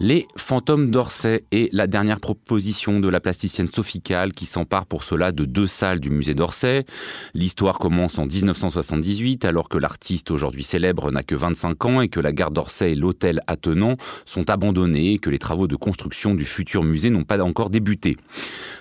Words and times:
Les 0.00 0.28
fantômes 0.36 0.92
d'Orsay 0.92 1.44
est 1.50 1.74
la 1.74 1.88
dernière 1.88 2.20
proposition 2.20 3.00
de 3.00 3.08
la 3.08 3.18
plasticienne 3.18 3.66
Sophie 3.66 4.00
Calle 4.00 4.30
qui 4.30 4.46
s'empare 4.46 4.86
pour 4.86 5.02
cela 5.02 5.32
de 5.32 5.44
deux 5.44 5.66
salles 5.66 5.98
du 5.98 6.08
musée 6.08 6.34
d'Orsay. 6.34 6.84
L'histoire 7.34 7.80
commence 7.80 8.16
en 8.16 8.26
1978 8.26 9.44
alors 9.44 9.68
que 9.68 9.76
l'artiste 9.76 10.30
aujourd'hui 10.30 10.62
célèbre 10.62 11.10
n'a 11.10 11.24
que 11.24 11.34
25 11.34 11.84
ans 11.84 12.00
et 12.00 12.08
que 12.08 12.20
la 12.20 12.32
gare 12.32 12.52
d'Orsay 12.52 12.92
et 12.92 12.94
l'hôtel 12.94 13.40
attenant 13.48 13.96
sont 14.24 14.48
abandonnés 14.50 15.14
et 15.14 15.18
que 15.18 15.30
les 15.30 15.40
travaux 15.40 15.66
de 15.66 15.74
construction 15.74 16.36
du 16.36 16.44
futur 16.44 16.84
musée 16.84 17.10
n'ont 17.10 17.24
pas 17.24 17.42
encore 17.42 17.68
débuté. 17.68 18.16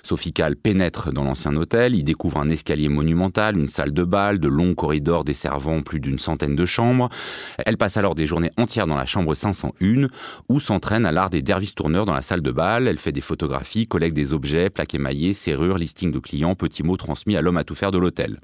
Sophie 0.03 0.33
Calle 0.33 0.55
pénètre 0.55 1.11
dans 1.11 1.23
l'ancien 1.23 1.55
hôtel, 1.55 1.95
y 1.95 2.03
découvre 2.03 2.37
un 2.37 2.49
escalier 2.49 2.89
monumental, 2.89 3.57
une 3.57 3.69
salle 3.69 3.91
de 3.91 4.03
bal, 4.03 4.37
de 4.37 4.47
longs 4.47 4.75
corridors 4.75 5.23
desservant 5.23 5.81
plus 5.81 5.99
d'une 5.99 6.19
centaine 6.19 6.55
de 6.55 6.65
chambres. 6.65 7.09
Elle 7.65 7.77
passe 7.77 7.97
alors 7.97 8.13
des 8.13 8.27
journées 8.27 8.51
entières 8.55 8.85
dans 8.85 8.95
la 8.95 9.07
chambre 9.07 9.33
501 9.33 10.09
où 10.47 10.59
s'entraîne 10.59 11.06
à 11.07 11.11
l'art 11.11 11.29
des 11.29 11.41
derviches 11.41 11.73
tourneurs 11.73 12.05
dans 12.05 12.13
la 12.13 12.21
salle 12.21 12.41
de 12.41 12.51
bal. 12.51 12.87
Elle 12.87 12.99
fait 12.99 13.11
des 13.11 13.21
photographies, 13.21 13.87
collecte 13.87 14.15
des 14.15 14.33
objets, 14.33 14.69
plaques 14.69 14.93
émaillées, 14.93 15.33
serrures, 15.33 15.77
listing 15.77 16.11
de 16.11 16.19
clients, 16.19 16.53
petits 16.53 16.83
mots 16.83 16.97
transmis 16.97 17.35
à 17.35 17.41
l'homme 17.41 17.57
à 17.57 17.63
tout 17.63 17.75
faire 17.75 17.91
de 17.91 17.97
l'hôtel. 17.97 18.39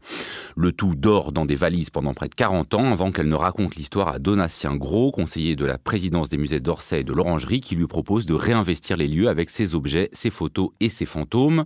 Le 0.56 0.72
tout 0.72 0.96
dort 0.96 1.32
dans 1.32 1.46
des 1.46 1.56
valises 1.56 1.90
pendant 1.90 2.14
près 2.14 2.30
de 2.30 2.36
40 2.36 2.74
ans 2.74 2.92
avant 2.92 3.12
qu'elle 3.12 3.30
ne 3.30 3.36
raconte 3.36 3.76
l'histoire 3.76 4.08
à 4.08 4.20
Donatien 4.20 4.76
Gros, 4.76 5.12
conseiller 5.12 5.56
de 5.56 5.66
la 5.66 5.78
présidence 5.78 6.30
des 6.30 6.38
musées 6.38 6.60
d'Orsay 6.60 7.02
et 7.02 7.04
de 7.04 7.14
l'Orangerie, 7.14 7.62
qui 7.62 7.76
lui 7.76 7.88
propose 7.88 8.26
de 8.26 8.34
réinvestir 8.34 8.98
les 8.98 9.08
lieux 9.08 9.28
avec 9.28 9.50
ses 9.50 9.76
objets, 9.76 10.10
ses 10.14 10.30
photos 10.30 10.70
et 10.80 10.90
ses 10.90 11.06
fantômes. 11.06 11.66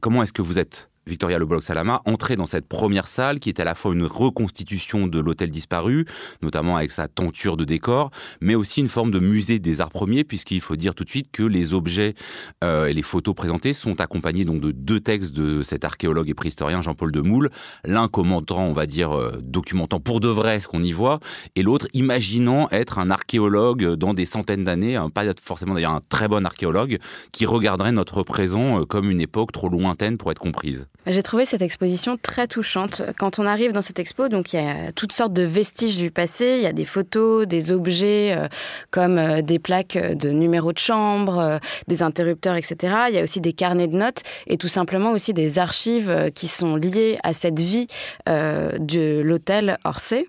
Comment 0.00 0.22
est-ce 0.22 0.32
que 0.32 0.42
vous 0.42 0.58
êtes 0.58 0.88
Victoria 1.06 1.38
Le 1.38 1.46
Salama, 1.60 2.02
entrer 2.06 2.36
dans 2.36 2.46
cette 2.46 2.66
première 2.66 3.08
salle 3.08 3.38
qui 3.38 3.48
est 3.48 3.60
à 3.60 3.64
la 3.64 3.74
fois 3.74 3.94
une 3.94 4.04
reconstitution 4.04 5.06
de 5.06 5.20
l'hôtel 5.20 5.50
disparu, 5.50 6.06
notamment 6.42 6.76
avec 6.76 6.90
sa 6.90 7.08
tenture 7.08 7.56
de 7.56 7.64
décor, 7.64 8.10
mais 8.40 8.54
aussi 8.54 8.80
une 8.80 8.88
forme 8.88 9.10
de 9.10 9.18
musée 9.18 9.58
des 9.58 9.80
arts 9.80 9.90
premiers, 9.90 10.24
puisqu'il 10.24 10.60
faut 10.60 10.76
dire 10.76 10.94
tout 10.94 11.04
de 11.04 11.10
suite 11.10 11.30
que 11.30 11.42
les 11.42 11.72
objets 11.72 12.14
euh, 12.62 12.86
et 12.86 12.94
les 12.94 13.02
photos 13.02 13.34
présentées 13.34 13.72
sont 13.72 14.00
accompagnés 14.00 14.44
donc 14.44 14.60
de 14.60 14.72
deux 14.72 15.00
textes 15.00 15.32
de 15.32 15.62
cet 15.62 15.84
archéologue 15.84 16.28
et 16.28 16.34
préhistorien 16.34 16.80
Jean-Paul 16.80 17.12
Demoule, 17.12 17.50
l'un 17.84 18.08
commentant, 18.08 18.64
on 18.64 18.72
va 18.72 18.86
dire, 18.86 19.12
euh, 19.12 19.38
documentant 19.42 20.00
pour 20.00 20.20
de 20.20 20.28
vrai 20.28 20.60
ce 20.60 20.68
qu'on 20.68 20.82
y 20.82 20.92
voit, 20.92 21.20
et 21.54 21.62
l'autre 21.62 21.86
imaginant 21.92 22.68
être 22.70 22.98
un 22.98 23.10
archéologue 23.10 23.94
dans 23.94 24.14
des 24.14 24.24
centaines 24.24 24.64
d'années, 24.64 24.98
pas 25.12 25.24
forcément 25.42 25.74
d'ailleurs 25.74 25.94
un 25.94 26.02
très 26.08 26.28
bon 26.28 26.44
archéologue, 26.44 26.98
qui 27.32 27.46
regarderait 27.46 27.92
notre 27.92 28.22
présent 28.22 28.80
euh, 28.80 28.84
comme 28.84 29.10
une 29.10 29.20
époque 29.20 29.52
trop 29.52 29.68
lointaine 29.68 30.16
pour 30.16 30.30
être 30.30 30.38
comprise. 30.38 30.86
J'ai 31.06 31.22
trouvé 31.22 31.44
cette 31.44 31.60
exposition 31.60 32.16
très 32.16 32.46
touchante. 32.46 33.02
Quand 33.18 33.38
on 33.38 33.44
arrive 33.44 33.72
dans 33.72 33.82
cette 33.82 33.98
expo, 33.98 34.28
donc 34.28 34.54
il 34.54 34.56
y 34.56 34.66
a 34.66 34.90
toutes 34.92 35.12
sortes 35.12 35.34
de 35.34 35.42
vestiges 35.42 35.98
du 35.98 36.10
passé. 36.10 36.54
Il 36.56 36.62
y 36.62 36.66
a 36.66 36.72
des 36.72 36.86
photos, 36.86 37.46
des 37.46 37.72
objets 37.72 38.34
euh, 38.34 38.48
comme 38.90 39.18
euh, 39.18 39.42
des 39.42 39.58
plaques 39.58 39.98
de 39.98 40.30
numéros 40.30 40.72
de 40.72 40.78
chambre, 40.78 41.38
euh, 41.38 41.58
des 41.88 42.02
interrupteurs, 42.02 42.56
etc. 42.56 42.94
Il 43.10 43.16
y 43.16 43.18
a 43.18 43.22
aussi 43.22 43.42
des 43.42 43.52
carnets 43.52 43.86
de 43.86 43.96
notes 43.96 44.22
et 44.46 44.56
tout 44.56 44.68
simplement 44.68 45.10
aussi 45.10 45.34
des 45.34 45.58
archives 45.58 46.30
qui 46.34 46.48
sont 46.48 46.76
liées 46.76 47.18
à 47.22 47.34
cette 47.34 47.60
vie 47.60 47.86
de 48.26 49.20
l'hôtel 49.20 49.78
Orsay. 49.84 50.26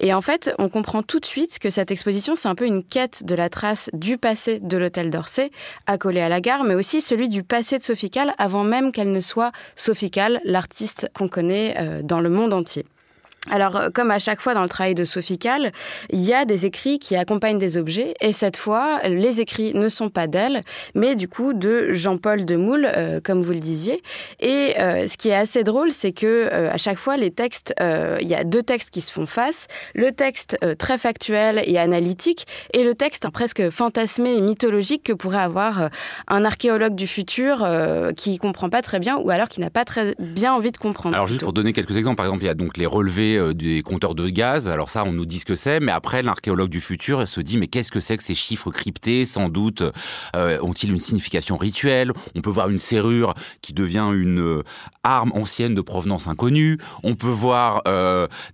Et 0.00 0.12
en 0.12 0.22
fait, 0.22 0.52
on 0.58 0.68
comprend 0.68 1.02
tout 1.02 1.20
de 1.20 1.26
suite 1.26 1.58
que 1.58 1.70
cette 1.70 1.90
exposition, 1.90 2.34
c'est 2.34 2.48
un 2.48 2.54
peu 2.54 2.66
une 2.66 2.82
quête 2.82 3.24
de 3.24 3.34
la 3.34 3.48
trace 3.48 3.90
du 3.92 4.18
passé 4.18 4.58
de 4.60 4.76
l'hôtel 4.76 5.10
d'Orsay, 5.10 5.50
accolé 5.86 6.20
à 6.20 6.28
la 6.28 6.40
gare, 6.40 6.64
mais 6.64 6.74
aussi 6.74 7.00
celui 7.00 7.28
du 7.28 7.42
passé 7.42 7.78
de 7.78 7.82
Sophical 7.84 8.34
avant 8.38 8.64
même 8.64 8.90
qu'elle 8.92 9.12
ne 9.12 9.20
soit 9.20 9.52
Sophical 9.76 10.15
l'artiste 10.44 11.10
qu'on 11.14 11.28
connaît 11.28 11.76
euh, 11.78 12.02
dans 12.02 12.20
le 12.20 12.30
monde 12.30 12.52
entier. 12.52 12.86
Alors, 13.50 13.76
euh, 13.76 13.90
comme 13.92 14.10
à 14.10 14.18
chaque 14.18 14.40
fois 14.40 14.54
dans 14.54 14.62
le 14.62 14.68
travail 14.68 14.94
de 14.94 15.04
Sophie 15.04 15.38
Kahl, 15.38 15.72
il 16.10 16.20
y 16.20 16.32
a 16.32 16.44
des 16.44 16.66
écrits 16.66 16.98
qui 16.98 17.16
accompagnent 17.16 17.58
des 17.58 17.76
objets, 17.76 18.14
et 18.20 18.32
cette 18.32 18.56
fois, 18.56 19.00
les 19.06 19.40
écrits 19.40 19.72
ne 19.74 19.88
sont 19.88 20.08
pas 20.08 20.26
d'elle, 20.26 20.62
mais 20.94 21.14
du 21.14 21.28
coup 21.28 21.52
de 21.52 21.92
Jean-Paul 21.92 22.44
Demoule, 22.44 22.88
euh, 22.96 23.20
comme 23.22 23.42
vous 23.42 23.52
le 23.52 23.60
disiez. 23.60 24.02
Et 24.40 24.74
euh, 24.80 25.06
ce 25.06 25.16
qui 25.16 25.28
est 25.28 25.34
assez 25.34 25.62
drôle, 25.64 25.92
c'est 25.92 26.12
que 26.12 26.46
à 26.46 26.76
chaque 26.76 26.98
fois, 26.98 27.16
les 27.16 27.30
textes, 27.30 27.74
il 27.80 28.28
y 28.28 28.34
a 28.34 28.44
deux 28.44 28.62
textes 28.62 28.90
qui 28.90 29.00
se 29.00 29.12
font 29.12 29.26
face 29.26 29.66
le 29.94 30.12
texte 30.12 30.58
très 30.78 30.98
factuel 30.98 31.62
et 31.64 31.78
analytique, 31.78 32.46
et 32.72 32.84
le 32.84 32.94
texte 32.94 33.28
presque 33.30 33.70
fantasmé 33.70 34.34
et 34.34 34.40
mythologique 34.40 35.02
que 35.04 35.12
pourrait 35.12 35.38
avoir 35.38 35.90
un 36.28 36.44
archéologue 36.44 36.94
du 36.94 37.06
futur 37.06 37.66
qui 38.16 38.38
comprend 38.38 38.70
pas 38.70 38.82
très 38.82 38.98
bien, 38.98 39.16
ou 39.16 39.30
alors 39.30 39.48
qui 39.48 39.60
n'a 39.60 39.70
pas 39.70 39.84
très 39.84 40.14
bien 40.18 40.54
envie 40.54 40.72
de 40.72 40.76
comprendre. 40.78 41.14
Alors, 41.14 41.26
juste 41.26 41.42
pour 41.42 41.52
donner 41.52 41.72
quelques 41.72 41.96
exemples, 41.96 42.16
par 42.16 42.26
exemple, 42.26 42.44
il 42.44 42.46
y 42.46 42.50
a 42.50 42.54
donc 42.54 42.76
les 42.76 42.86
relevés 42.86 43.35
euh, 43.36 43.54
des 43.54 43.82
compteurs 43.82 44.14
de 44.14 44.28
gaz. 44.28 44.68
Alors 44.68 44.90
ça, 44.90 45.04
on 45.04 45.12
nous 45.12 45.26
dit 45.26 45.38
ce 45.38 45.44
que 45.44 45.54
c'est, 45.54 45.80
mais 45.80 45.92
après, 45.92 46.22
l'archéologue 46.22 46.70
du 46.70 46.80
futur 46.80 47.28
se 47.28 47.40
dit, 47.40 47.56
mais 47.58 47.66
qu'est-ce 47.66 47.90
que 47.90 48.00
c'est 48.00 48.16
que 48.16 48.22
ces 48.22 48.34
chiffres 48.34 48.70
cryptés? 48.70 49.24
Sans 49.24 49.48
doute 49.48 49.82
euh, 50.34 50.58
ont-ils 50.62 50.90
une 50.90 51.00
signification 51.00 51.56
rituelle? 51.56 52.12
On 52.34 52.40
peut 52.40 52.50
voir 52.50 52.68
une 52.68 52.78
serrure 52.78 53.34
qui 53.62 53.72
devient 53.72 54.08
une 54.12 54.40
euh, 54.40 54.62
arme 55.02 55.32
ancienne 55.34 55.74
de 55.74 55.80
provenance 55.80 56.28
inconnue. 56.28 56.78
On 57.02 57.14
peut 57.14 57.26
voir 57.26 57.82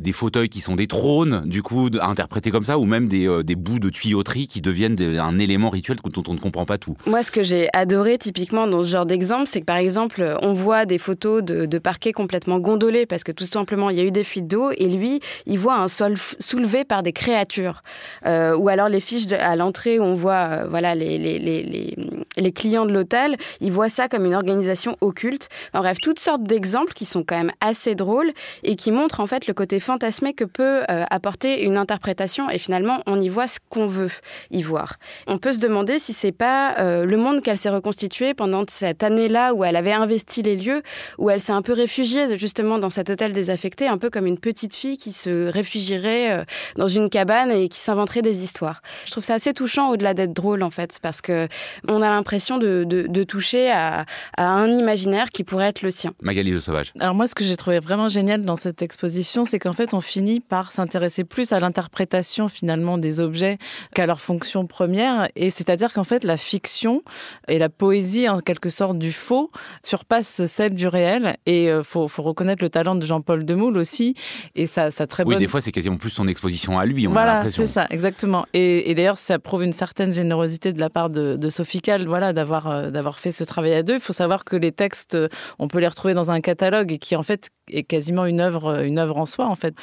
des 0.00 0.12
fauteuils 0.12 0.48
qui 0.48 0.60
sont 0.60 0.74
des 0.74 0.86
trônes, 0.86 1.42
du 1.46 1.62
coup, 1.62 1.88
interprétés 2.00 2.50
comme 2.50 2.64
ça, 2.64 2.78
ou 2.78 2.84
même 2.84 3.08
des, 3.08 3.54
bouts 3.56 3.78
de 3.78 3.90
tuyauterie 3.90 4.46
qui 4.46 4.60
deviennent 4.60 5.00
un 5.18 5.38
élément 5.38 5.70
rituel 5.70 5.98
dont 6.04 6.22
on 6.28 6.34
ne 6.34 6.38
comprend 6.38 6.64
pas 6.64 6.78
tout. 6.78 6.96
Moi, 7.06 7.22
ce 7.22 7.30
que 7.30 7.42
j'ai 7.42 7.68
adoré 7.72 8.18
typiquement 8.18 8.66
dans 8.66 8.82
ce 8.82 8.88
genre 8.88 9.06
d'exemple, 9.06 9.46
c'est 9.46 9.60
que 9.60 9.66
par 9.66 9.76
exemple, 9.76 10.36
on 10.42 10.52
voit 10.52 10.86
des 10.86 10.98
photos 10.98 11.42
de, 11.42 11.66
de 11.66 11.78
parquets 11.78 12.12
complètement 12.12 12.58
gondolés 12.58 13.06
parce 13.06 13.24
que 13.24 13.32
tout 13.32 13.44
simplement, 13.44 13.90
il 13.90 13.96
y 13.96 14.00
a 14.00 14.04
eu 14.04 14.10
des 14.10 14.24
fuites 14.24 14.46
d'eau 14.46 14.70
et 14.78 14.88
lui, 14.88 15.20
il 15.46 15.58
voit 15.58 15.76
un 15.76 15.88
sol 15.88 16.16
soulevé 16.38 16.84
par 16.84 17.02
des 17.02 17.12
créatures. 17.12 17.82
Euh, 18.26 18.56
ou 18.56 18.68
alors 18.68 18.88
les 18.88 19.00
fiches 19.00 19.30
à 19.32 19.56
l'entrée 19.56 19.98
où 19.98 20.02
on 20.02 20.14
voit 20.14 20.32
euh, 20.32 20.66
voilà 20.68 20.94
les, 20.94 22.52
clients 22.54 22.86
de 22.86 22.92
l'hôtel, 22.92 23.36
il 23.60 23.72
voit 23.72 23.88
ça 23.88 24.08
comme 24.08 24.24
une 24.24 24.34
organisation 24.34 24.96
occulte. 25.00 25.48
En 25.72 25.80
bref, 25.80 25.98
toutes 26.00 26.18
sortes 26.18 26.44
d'exemples 26.44 26.92
qui 26.92 27.04
sont 27.04 27.24
quand 27.24 27.36
même 27.36 27.52
assez 27.60 27.94
drôles 27.94 28.32
et 28.62 28.76
qui 28.76 28.90
montrent 28.90 29.20
en 29.20 29.26
fait 29.26 29.46
le 29.46 29.54
côté 29.54 29.80
fantasmé 29.80 30.34
que 30.34 30.44
peut 30.44 30.82
euh, 30.90 31.04
apporter 31.10 31.62
une 31.64 31.76
interprétation 31.76 32.50
et 32.50 32.58
finalement 32.58 33.02
on 33.06 33.20
y 33.20 33.28
voit 33.28 33.48
ce 33.48 33.58
qu'on 33.68 33.86
veut 33.86 34.10
y 34.50 34.62
voir. 34.62 34.96
On 35.26 35.38
peut 35.38 35.52
se 35.52 35.58
demander 35.58 35.98
si 35.98 36.12
c'est 36.12 36.32
pas 36.32 36.74
le 36.82 37.16
monde 37.16 37.42
qu'elle 37.42 37.58
s'est 37.58 37.70
reconstitué 37.70 38.34
pendant 38.34 38.64
cette 38.68 39.02
année-là 39.02 39.54
où 39.54 39.64
elle 39.64 39.76
avait 39.76 39.92
investi 39.92 40.42
les 40.42 40.56
lieux, 40.56 40.82
où 41.18 41.30
elle 41.30 41.40
s'est 41.40 41.52
un 41.52 41.62
peu 41.62 41.72
réfugiée 41.72 42.36
justement 42.36 42.78
dans 42.78 42.90
cet 42.90 43.10
hôtel 43.10 43.32
désaffecté, 43.32 43.86
un 43.86 43.98
peu 43.98 44.10
comme 44.10 44.26
une 44.26 44.38
petite 44.38 44.61
petite 44.62 44.76
fille 44.76 44.96
qui 44.96 45.12
se 45.12 45.50
réfugierait 45.50 46.30
euh, 46.30 46.44
dans 46.76 46.86
une 46.86 47.10
cabane 47.10 47.50
et 47.50 47.68
qui 47.68 47.80
s'inventerait 47.80 48.22
des 48.22 48.44
histoires. 48.44 48.80
Je 49.04 49.10
trouve 49.10 49.24
ça 49.24 49.34
assez 49.34 49.52
touchant 49.52 49.90
au-delà 49.90 50.14
d'être 50.14 50.32
drôle 50.32 50.62
en 50.62 50.70
fait, 50.70 51.00
parce 51.02 51.20
que 51.20 51.48
on 51.88 52.00
a 52.00 52.08
l'impression 52.08 52.58
de, 52.58 52.84
de, 52.84 53.24
toucher 53.24 53.72
à, 53.72 54.04
à, 54.36 54.46
un 54.46 54.68
imaginaire 54.68 55.30
qui 55.30 55.42
pourrait 55.42 55.66
être 55.66 55.82
le 55.82 55.90
sien. 55.90 56.12
Magali 56.22 56.52
de 56.52 56.60
Sauvage. 56.60 56.92
Alors 57.00 57.16
moi, 57.16 57.26
ce 57.26 57.34
que 57.34 57.42
j'ai 57.42 57.56
trouvé 57.56 57.80
vraiment 57.80 58.08
génial 58.08 58.42
dans 58.42 58.54
cette 58.54 58.82
exposition, 58.82 59.44
c'est 59.44 59.58
qu'en 59.58 59.72
fait, 59.72 59.94
on 59.94 60.00
finit 60.00 60.38
par 60.38 60.70
s'intéresser 60.70 61.24
plus 61.24 61.52
à 61.52 61.58
l'interprétation 61.58 62.46
finalement 62.48 62.98
des 62.98 63.18
objets 63.18 63.58
qu'à 63.94 64.06
leur 64.06 64.20
fonction 64.20 64.66
première, 64.66 65.28
et 65.34 65.50
c'est-à-dire 65.50 65.92
qu'en 65.92 66.04
fait, 66.04 66.22
la 66.22 66.36
fiction 66.36 67.02
et 67.48 67.58
la 67.58 67.68
poésie 67.68 68.28
en 68.28 68.38
quelque 68.38 68.70
sorte 68.70 68.96
du 68.96 69.10
faux 69.10 69.50
surpassent 69.82 70.44
celle 70.46 70.74
du 70.74 70.86
réel, 70.86 71.36
et 71.46 71.64
il 71.64 71.68
euh, 71.68 71.82
faut, 71.82 72.06
faut 72.06 72.22
reconnaître 72.22 72.62
le 72.62 72.70
talent 72.70 72.94
de 72.94 73.04
Jean-Paul 73.04 73.44
Demoule 73.44 73.76
aussi, 73.76 74.14
et 74.54 74.66
ça, 74.66 74.90
ça 74.90 75.06
très 75.06 75.24
Oui, 75.24 75.36
des 75.36 75.48
fois, 75.48 75.60
c'est 75.60 75.72
quasiment 75.72 75.96
plus 75.96 76.10
son 76.10 76.28
exposition 76.28 76.78
à 76.78 76.86
lui, 76.86 77.06
on 77.06 77.12
voilà, 77.12 77.32
a 77.32 77.34
l'impression. 77.36 77.66
c'est 77.66 77.72
ça, 77.72 77.86
exactement. 77.90 78.46
Et, 78.52 78.90
et 78.90 78.94
d'ailleurs, 78.94 79.18
ça 79.18 79.38
prouve 79.38 79.64
une 79.64 79.72
certaine 79.72 80.12
générosité 80.12 80.72
de 80.72 80.80
la 80.80 80.90
part 80.90 81.10
de, 81.10 81.36
de 81.36 81.50
Sophie 81.50 81.80
Kahl, 81.80 82.06
voilà, 82.06 82.32
d'avoir 82.32 82.66
euh, 82.66 82.90
d'avoir 82.90 83.18
fait 83.18 83.30
ce 83.30 83.44
travail 83.44 83.74
à 83.74 83.82
deux. 83.82 83.94
Il 83.94 84.00
faut 84.00 84.12
savoir 84.12 84.44
que 84.44 84.56
les 84.56 84.72
textes, 84.72 85.16
on 85.58 85.68
peut 85.68 85.78
les 85.78 85.88
retrouver 85.88 86.14
dans 86.14 86.30
un 86.30 86.40
catalogue 86.40 86.92
et 86.92 86.98
qui, 86.98 87.16
en 87.16 87.22
fait, 87.22 87.50
est 87.70 87.82
quasiment 87.84 88.26
une 88.26 88.40
œuvre, 88.40 88.82
une 88.82 88.98
œuvre 88.98 89.16
en 89.16 89.26
soi, 89.26 89.46
en 89.46 89.56
fait. 89.56 89.74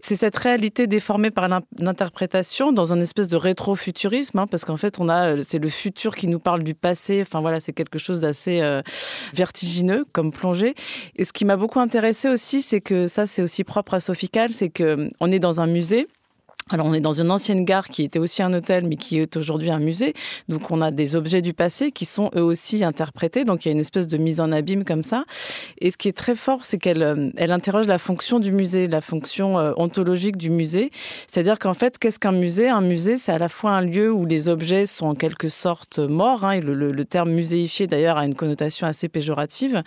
C'est 0.00 0.16
cette 0.16 0.36
réalité 0.36 0.86
déformée 0.86 1.30
par 1.30 1.48
l'interprétation 1.78 2.72
dans 2.72 2.92
un 2.92 3.00
espèce 3.00 3.28
de 3.28 3.36
rétrofuturisme, 3.36 4.38
hein, 4.38 4.46
parce 4.46 4.64
qu'en 4.64 4.76
fait, 4.76 4.98
on 5.00 5.08
a, 5.08 5.42
c'est 5.42 5.58
le 5.58 5.68
futur 5.68 6.14
qui 6.14 6.28
nous 6.28 6.38
parle 6.38 6.62
du 6.62 6.74
passé. 6.74 7.22
Enfin, 7.22 7.40
voilà, 7.40 7.60
c'est 7.60 7.72
quelque 7.72 7.98
chose 7.98 8.20
d'assez 8.20 8.60
euh, 8.60 8.82
vertigineux 9.34 10.04
comme 10.12 10.32
plongée. 10.32 10.74
Et 11.16 11.24
ce 11.24 11.32
qui 11.32 11.44
m'a 11.44 11.56
beaucoup 11.56 11.80
intéressé 11.80 12.28
aussi, 12.28 12.62
c'est 12.62 12.80
que 12.80 13.06
ça, 13.06 13.26
c'est 13.26 13.42
aussi 13.42 13.64
propre 13.64 13.94
à 13.94 14.00
Sophie 14.02 14.28
c'est 14.50 14.70
qu'on 14.70 15.32
est 15.32 15.38
dans 15.38 15.60
un 15.60 15.66
musée 15.66 16.08
Alors 16.70 16.86
on 16.86 16.94
est 16.94 17.00
dans 17.00 17.12
une 17.12 17.30
ancienne 17.30 17.64
gare 17.64 17.88
qui 17.88 18.02
était 18.02 18.18
aussi 18.18 18.42
un 18.42 18.52
hôtel 18.52 18.86
mais 18.86 18.96
qui 18.96 19.18
est 19.18 19.36
aujourd'hui 19.36 19.70
un 19.70 19.78
musée. 19.78 20.14
Donc 20.48 20.70
on 20.70 20.80
a 20.80 20.90
des 20.90 21.16
objets 21.16 21.42
du 21.42 21.52
passé 21.52 21.90
qui 21.90 22.04
sont 22.04 22.30
eux 22.36 22.42
aussi 22.42 22.84
interprétés. 22.84 23.44
Donc 23.44 23.64
il 23.64 23.68
y 23.68 23.70
a 23.70 23.72
une 23.72 23.80
espèce 23.80 24.06
de 24.06 24.16
mise 24.16 24.40
en 24.40 24.52
abîme 24.52 24.84
comme 24.84 25.04
ça. 25.04 25.24
Et 25.78 25.90
ce 25.90 25.96
qui 25.96 26.08
est 26.08 26.16
très 26.16 26.34
fort, 26.34 26.64
c'est 26.64 26.78
qu'elle 26.78 27.02
euh, 27.02 27.30
elle 27.36 27.52
interroge 27.52 27.86
la 27.86 27.98
fonction 27.98 28.38
du 28.38 28.52
musée, 28.52 28.86
la 28.86 29.00
fonction 29.00 29.58
euh, 29.58 29.72
ontologique 29.76 30.36
du 30.36 30.50
musée. 30.50 30.90
C'est-à-dire 31.26 31.58
qu'en 31.58 31.74
fait, 31.74 31.98
qu'est-ce 31.98 32.18
qu'un 32.18 32.32
musée? 32.32 32.68
Un 32.68 32.80
musée, 32.80 33.16
c'est 33.16 33.32
à 33.32 33.38
la 33.38 33.48
fois 33.48 33.72
un 33.72 33.82
lieu 33.82 34.12
où 34.12 34.24
les 34.24 34.48
objets 34.48 34.86
sont 34.86 35.06
en 35.06 35.14
quelque 35.14 35.48
sorte 35.48 35.98
morts. 35.98 36.44
Hein, 36.44 36.60
le, 36.60 37.02
terme 37.04 37.30
muséifié 37.30 37.86
d'ailleurs 37.88 38.16
a 38.16 38.24
une 38.24 38.34
connotation 38.34 38.86
assez 38.86 39.08
péjorative. 39.08 39.82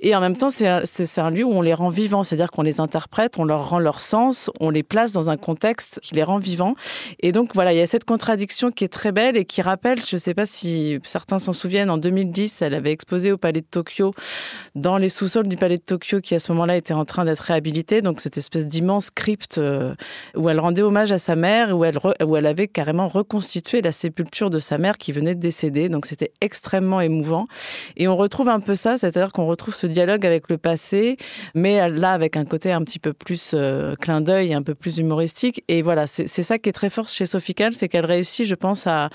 Et 0.00 0.14
en 0.14 0.20
même 0.20 0.36
temps, 0.36 0.50
c'est 0.50 0.68
un, 0.68 0.82
un 1.18 1.30
lieu 1.30 1.44
où 1.44 1.52
on 1.52 1.62
les 1.62 1.74
rend 1.74 1.90
vivants. 1.90 2.22
C'est-à-dire 2.22 2.50
qu'on 2.50 2.62
les 2.62 2.80
interprète, 2.80 3.38
on 3.38 3.44
leur 3.44 3.68
rend 3.68 3.80
leur 3.80 4.00
sens, 4.00 4.50
on 4.60 4.70
les 4.70 4.84
place 4.84 5.12
dans 5.12 5.30
un 5.30 5.36
contexte 5.36 5.98
qui 6.00 6.14
les 6.14 6.19
rend 6.22 6.38
vivants. 6.38 6.74
Et 7.20 7.32
donc 7.32 7.54
voilà, 7.54 7.72
il 7.72 7.78
y 7.78 7.82
a 7.82 7.86
cette 7.86 8.04
contradiction 8.04 8.70
qui 8.70 8.84
est 8.84 8.88
très 8.88 9.12
belle 9.12 9.36
et 9.36 9.44
qui 9.44 9.62
rappelle, 9.62 10.02
je 10.02 10.16
ne 10.16 10.20
sais 10.20 10.34
pas 10.34 10.46
si 10.46 10.98
certains 11.04 11.38
s'en 11.38 11.52
souviennent, 11.52 11.90
en 11.90 11.98
2010, 11.98 12.62
elle 12.62 12.74
avait 12.74 12.92
exposé 12.92 13.32
au 13.32 13.38
Palais 13.38 13.60
de 13.60 13.66
Tokyo, 13.70 14.12
dans 14.74 14.98
les 14.98 15.08
sous-sols 15.08 15.48
du 15.48 15.56
Palais 15.56 15.78
de 15.78 15.82
Tokyo, 15.82 16.20
qui 16.20 16.34
à 16.34 16.38
ce 16.38 16.52
moment-là 16.52 16.76
était 16.76 16.94
en 16.94 17.04
train 17.04 17.24
d'être 17.24 17.40
réhabilité. 17.40 18.02
Donc 18.02 18.20
cette 18.20 18.38
espèce 18.38 18.66
d'immense 18.66 19.10
crypte 19.10 19.58
euh, 19.58 19.94
où 20.36 20.48
elle 20.48 20.60
rendait 20.60 20.82
hommage 20.82 21.12
à 21.12 21.18
sa 21.18 21.36
mère, 21.36 21.76
où 21.76 21.84
elle, 21.84 21.98
où 22.24 22.36
elle 22.36 22.46
avait 22.46 22.68
carrément 22.68 23.08
reconstitué 23.08 23.82
la 23.82 23.92
sépulture 23.92 24.50
de 24.50 24.58
sa 24.58 24.78
mère 24.78 24.98
qui 24.98 25.12
venait 25.12 25.34
de 25.34 25.40
décéder. 25.40 25.88
Donc 25.88 26.06
c'était 26.06 26.32
extrêmement 26.40 27.00
émouvant. 27.00 27.46
Et 27.96 28.08
on 28.08 28.16
retrouve 28.16 28.48
un 28.48 28.60
peu 28.60 28.74
ça, 28.74 28.98
c'est-à-dire 28.98 29.32
qu'on 29.32 29.46
retrouve 29.46 29.74
ce 29.74 29.86
dialogue 29.86 30.26
avec 30.26 30.50
le 30.50 30.58
passé, 30.58 31.16
mais 31.54 31.88
là 31.88 32.12
avec 32.12 32.36
un 32.36 32.44
côté 32.44 32.72
un 32.72 32.82
petit 32.82 32.98
peu 32.98 33.12
plus 33.12 33.52
euh, 33.54 33.94
clin 33.96 34.20
d'œil, 34.20 34.54
un 34.54 34.62
peu 34.62 34.74
plus 34.74 34.98
humoristique. 34.98 35.64
Et 35.68 35.82
voilà, 35.82 36.06
c'est 36.10 36.42
ça 36.42 36.58
qui 36.58 36.68
est 36.68 36.72
très 36.72 36.90
fort 36.90 37.08
chez 37.08 37.26
Sophie 37.26 37.54
c'est 37.72 37.88
qu'elle 37.88 38.06
réussit, 38.06 38.46
je 38.46 38.54
pense, 38.54 38.86
à, 38.86 39.10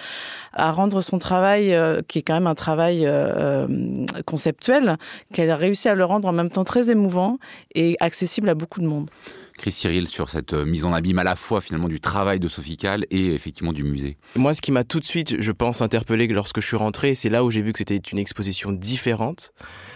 à 0.54 0.72
rendre 0.72 1.02
son 1.02 1.18
travail, 1.18 1.74
euh, 1.74 2.02
qui 2.08 2.20
est 2.20 2.22
quand 2.22 2.34
même 2.34 2.48
un 2.48 2.56
travail 2.56 3.06
euh, 3.06 3.68
euh, 3.68 4.06
conceptuel, 4.26 4.98
qu'elle 5.34 5.50
a 5.50 5.56
réussi 5.56 5.90
à 5.90 5.96
le 5.96 6.06
rendre 6.06 6.28
en 6.28 6.32
même 6.32 6.50
temps 6.50 6.64
très 6.64 6.92
émouvant 6.92 7.38
et 7.74 7.96
accessible 8.00 8.50
à 8.50 8.56
beaucoup 8.56 8.82
de 8.82 8.88
monde. 8.88 9.10
Chris 9.58 9.72
Cyril 9.72 10.08
sur 10.08 10.30
cette 10.30 10.54
mise 10.54 10.84
en 10.84 10.92
abîme 10.92 11.18
à 11.20 11.24
la 11.24 11.38
fois 11.38 11.62
finalement 11.62 11.88
du 11.88 12.02
travail 12.02 12.40
de 12.40 12.50
Sophie 12.50 12.76
Kahl 12.76 13.06
et 13.10 13.34
effectivement 13.34 13.72
du 13.72 13.84
musée. 13.84 14.18
Moi, 14.36 14.54
ce 14.54 14.62
qui 14.62 14.74
m'a 14.74 14.84
tout 14.84 15.00
de 15.00 15.06
suite, 15.06 15.42
je 15.42 15.52
pense, 15.54 15.82
interpellé 15.82 16.28
lorsque 16.28 16.60
je 16.60 16.68
suis 16.68 16.76
rentré, 16.76 17.16
c'est 17.16 17.30
là 17.30 17.44
où 17.46 17.52
j'ai 17.52 17.62
vu 17.62 17.72
que 17.72 17.80
c'était 17.80 17.96
une 17.96 18.20
exposition 18.20 18.74
différente. 18.74 19.54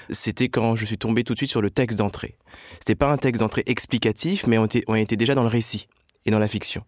C'était 0.10 0.48
quand 0.48 0.76
je 0.78 0.86
suis 0.86 0.98
tombé 0.98 1.24
tout 1.26 1.34
de 1.34 1.40
suite 1.40 1.52
sur 1.52 1.62
le 1.62 1.70
texte 1.70 2.00
d'entrée. 2.00 2.36
C'était 2.80 2.96
pas 2.96 3.12
un 3.12 3.18
texte 3.18 3.42
d'entrée 3.42 3.64
explicatif, 3.66 4.48
mais 4.48 4.58
on 4.58 4.66
était, 4.66 4.84
on 4.88 4.96
était 4.96 5.18
déjà 5.18 5.36
dans 5.36 5.44
le 5.44 5.50
récit 5.50 5.88
et 6.26 6.32
dans 6.32 6.40
la 6.40 6.48
fiction. 6.48 6.84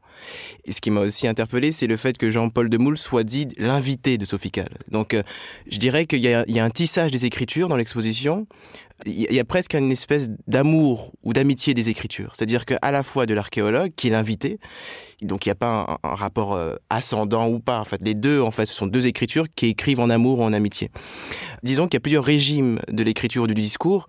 Et 0.65 0.71
ce 0.71 0.81
qui 0.81 0.91
m'a 0.91 1.01
aussi 1.01 1.27
interpellé, 1.27 1.71
c'est 1.71 1.87
le 1.87 1.97
fait 1.97 2.17
que 2.17 2.29
Jean-Paul 2.29 2.69
Demoule 2.69 2.97
soit 2.97 3.23
dit 3.23 3.47
l'invité 3.57 4.17
de 4.17 4.25
Sophie 4.25 4.51
Calle. 4.51 4.77
Donc, 4.89 5.13
euh, 5.13 5.23
je 5.69 5.77
dirais 5.77 6.05
qu'il 6.05 6.19
y, 6.19 6.33
a 6.33 6.63
un 6.63 6.69
tissage 6.69 7.11
des 7.11 7.25
écritures 7.25 7.69
dans 7.69 7.77
l'exposition. 7.77 8.47
Il 9.05 9.33
y 9.33 9.39
a 9.39 9.45
presque 9.45 9.73
une 9.73 9.91
espèce 9.91 10.29
d'amour 10.47 11.11
ou 11.23 11.33
d'amitié 11.33 11.73
des 11.73 11.89
écritures. 11.89 12.33
C'est-à-dire 12.35 12.65
qu'à 12.65 12.91
la 12.91 13.01
fois 13.01 13.25
de 13.25 13.33
l'archéologue, 13.33 13.93
qui 13.95 14.09
est 14.09 14.11
l'invité, 14.11 14.59
donc 15.23 15.45
il 15.45 15.49
n'y 15.49 15.53
a 15.53 15.55
pas 15.55 15.97
un, 16.03 16.09
un 16.09 16.15
rapport 16.15 16.53
euh, 16.53 16.75
ascendant 16.91 17.47
ou 17.47 17.59
pas. 17.59 17.79
En 17.79 17.85
fait, 17.85 17.99
les 18.01 18.13
deux, 18.13 18.41
en 18.41 18.51
fait, 18.51 18.67
ce 18.67 18.75
sont 18.75 18.85
deux 18.85 19.07
écritures 19.07 19.47
qui 19.55 19.67
écrivent 19.67 20.01
en 20.01 20.09
amour 20.11 20.39
ou 20.39 20.43
en 20.43 20.53
amitié. 20.53 20.91
Disons 21.63 21.85
qu'il 21.85 21.95
y 21.95 21.97
a 21.97 22.01
plusieurs 22.01 22.25
régimes 22.25 22.79
de 22.89 23.01
l'écriture 23.01 23.43
ou 23.43 23.47
du 23.47 23.55
discours. 23.55 24.07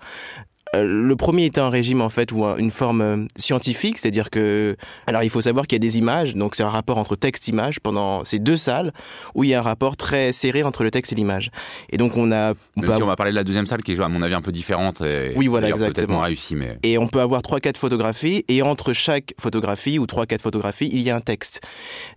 Euh, 0.75 0.85
le 0.85 1.17
premier 1.17 1.45
est 1.45 1.59
un 1.59 1.69
régime 1.69 2.01
en 2.01 2.09
fait 2.09 2.33
ou 2.33 2.45
une 2.45 2.71
forme 2.71 3.01
euh, 3.03 3.27
scientifique, 3.37 3.99
c'est-à-dire 3.99 4.31
que 4.31 4.75
alors 5.07 5.23
il 5.23 5.29
faut 5.29 5.43
savoir 5.43 5.67
qu'il 5.67 5.77
y 5.77 5.81
a 5.81 5.87
des 5.87 5.99
images, 5.99 6.35
donc 6.35 6.55
c'est 6.55 6.63
un 6.63 6.71
rapport 6.71 6.97
entre 6.97 7.15
texte 7.15 7.49
et 7.49 7.53
image 7.53 7.81
pendant 7.81 8.25
ces 8.25 8.39
deux 8.39 8.57
salles 8.57 8.93
où 9.35 9.45
il 9.45 9.51
y 9.51 9.55
a 9.55 9.59
un 9.59 9.63
rapport 9.63 9.99
très 9.99 10.33
serré 10.33 10.63
entre 10.63 10.83
le 10.83 10.91
texte 10.91 11.13
et 11.13 11.15
l'image. 11.15 11.51
Et 11.91 11.99
donc 11.99 12.17
on 12.17 12.33
a 12.33 12.55
on, 12.77 12.81
peut 12.81 12.95
si 12.95 13.03
on 13.03 13.07
va 13.07 13.17
parler 13.17 13.33
de 13.33 13.37
la 13.37 13.45
deuxième 13.45 13.67
salle 13.67 13.83
qui 13.83 13.93
est 13.93 14.01
à 14.01 14.09
mon 14.09 14.23
avis 14.23 14.35
un 14.35 14.41
peu 14.41 14.53
différente 14.53 15.03
et 15.03 15.35
oui 15.37 15.47
voilà 15.47 15.69
exactement 15.69 16.15
moins 16.15 16.25
réussi 16.25 16.57
mais 16.57 16.79
et 16.83 16.97
on 16.97 17.07
peut 17.07 17.21
avoir 17.21 17.43
trois 17.43 17.61
quatre 17.61 17.77
photographies 17.77 18.45
et 18.49 18.63
entre 18.63 18.95
chaque 18.95 19.35
photographie 19.39 19.99
ou 19.99 20.07
trois 20.07 20.25
quatre 20.25 20.43
photographies 20.43 20.89
il 20.91 21.03
y 21.03 21.11
a 21.11 21.17
un 21.17 21.21
texte. 21.21 21.61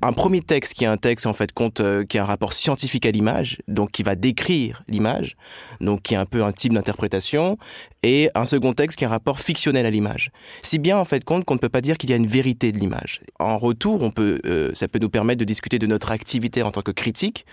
Un 0.02 0.14
premier 0.14 0.42
texte 0.42 0.76
qui 0.76 0.86
est 0.86 0.88
un 0.88 0.98
texte 0.98 1.26
en 1.26 1.34
fait 1.34 1.52
compte 1.52 1.82
euh, 1.82 2.06
qui 2.06 2.18
a 2.18 2.24
un 2.24 2.26
rapport 2.26 2.54
scientifique 2.54 3.06
à 3.06 3.12
l'image, 3.12 3.58
donc 3.68 3.92
qui 3.92 4.04
va 4.04 4.16
décrire 4.16 4.84
l'image, 4.88 5.36
donc 5.82 6.04
qui 6.04 6.14
est 6.14 6.18
un 6.18 6.26
peu 6.26 6.44
un 6.44 6.54
type 6.54 6.74
d'interprétation 6.74 7.58
et 8.06 8.30
un 8.36 8.45
second 8.46 8.74
texte 8.74 8.98
qui 8.98 9.04
est 9.04 9.08
un 9.08 9.12
rapport 9.12 9.40
fictionnel 9.40 9.86
à 9.86 9.90
l'image. 9.90 10.32
Si 10.62 10.80
bien 10.80 10.98
en 10.98 11.06
fait 11.06 11.24
compte 11.24 11.46
qu'on 11.46 11.56
ne 11.56 11.60
peut 11.60 11.70
pas 11.70 11.82
dire 11.82 11.98
qu'il 11.98 12.10
y 12.10 12.14
a 12.14 12.16
une 12.16 12.28
vérité 12.28 12.72
de 12.72 12.78
l'image. 12.78 13.22
En 13.40 13.58
retour, 13.58 14.04
on 14.04 14.12
peut, 14.12 14.40
euh, 14.46 14.72
ça 14.74 14.88
peut 14.88 15.00
nous 15.00 15.10
permettre 15.10 15.40
de 15.40 15.46
discuter 15.46 15.80
de 15.80 15.88
notre 15.88 16.12
activité 16.12 16.64
en 16.64 16.72
tant 16.72 16.82
que 16.82 16.92
critique. 16.92 17.46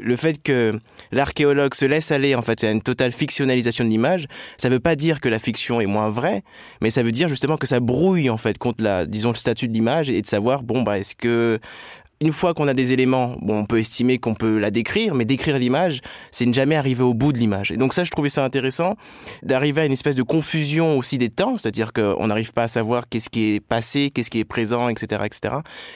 Le 0.00 0.16
fait 0.16 0.42
que 0.42 0.78
l'archéologue 1.12 1.74
se 1.74 1.84
laisse 1.84 2.10
aller 2.12 2.34
en 2.34 2.42
fait 2.42 2.64
à 2.64 2.70
une 2.70 2.82
totale 2.82 3.12
fictionnalisation 3.12 3.84
de 3.84 3.90
l'image, 3.90 4.26
ça 4.56 4.68
ne 4.68 4.74
veut 4.74 4.80
pas 4.80 4.96
dire 4.96 5.20
que 5.20 5.28
la 5.28 5.38
fiction 5.38 5.80
est 5.80 5.86
moins 5.86 6.10
vraie, 6.10 6.42
mais 6.80 6.90
ça 6.90 7.02
veut 7.02 7.12
dire 7.12 7.28
justement 7.28 7.56
que 7.56 7.66
ça 7.66 7.80
brouille 7.80 8.30
en 8.30 8.36
fait 8.36 8.58
contre 8.58 8.82
la, 8.82 9.06
disons 9.06 9.30
le 9.30 9.36
statut 9.36 9.68
de 9.68 9.72
l'image 9.72 10.10
et 10.10 10.20
de 10.20 10.26
savoir 10.26 10.62
bon 10.62 10.82
bah 10.82 10.98
est-ce 10.98 11.14
que 11.14 11.58
une 12.22 12.32
fois 12.32 12.52
qu'on 12.52 12.68
a 12.68 12.74
des 12.74 12.92
éléments, 12.92 13.38
bon, 13.40 13.60
on 13.60 13.64
peut 13.64 13.78
estimer 13.78 14.18
qu'on 14.18 14.34
peut 14.34 14.58
la 14.58 14.70
décrire, 14.70 15.14
mais 15.14 15.24
décrire 15.24 15.58
l'image, 15.58 16.02
c'est 16.32 16.44
ne 16.44 16.52
jamais 16.52 16.76
arriver 16.76 17.02
au 17.02 17.14
bout 17.14 17.32
de 17.32 17.38
l'image. 17.38 17.70
Et 17.70 17.78
donc 17.78 17.94
ça, 17.94 18.04
je 18.04 18.10
trouvais 18.10 18.28
ça 18.28 18.44
intéressant 18.44 18.96
d'arriver 19.42 19.80
à 19.80 19.86
une 19.86 19.92
espèce 19.92 20.16
de 20.16 20.22
confusion 20.22 20.98
aussi 20.98 21.16
des 21.16 21.30
temps, 21.30 21.56
c'est-à-dire 21.56 21.94
qu'on 21.94 22.26
n'arrive 22.26 22.52
pas 22.52 22.64
à 22.64 22.68
savoir 22.68 23.08
qu'est-ce 23.08 23.30
qui 23.30 23.54
est 23.54 23.60
passé, 23.60 24.10
qu'est-ce 24.10 24.28
qui 24.28 24.38
est 24.38 24.44
présent, 24.44 24.90
etc., 24.90 25.22
etc. 25.24 25.54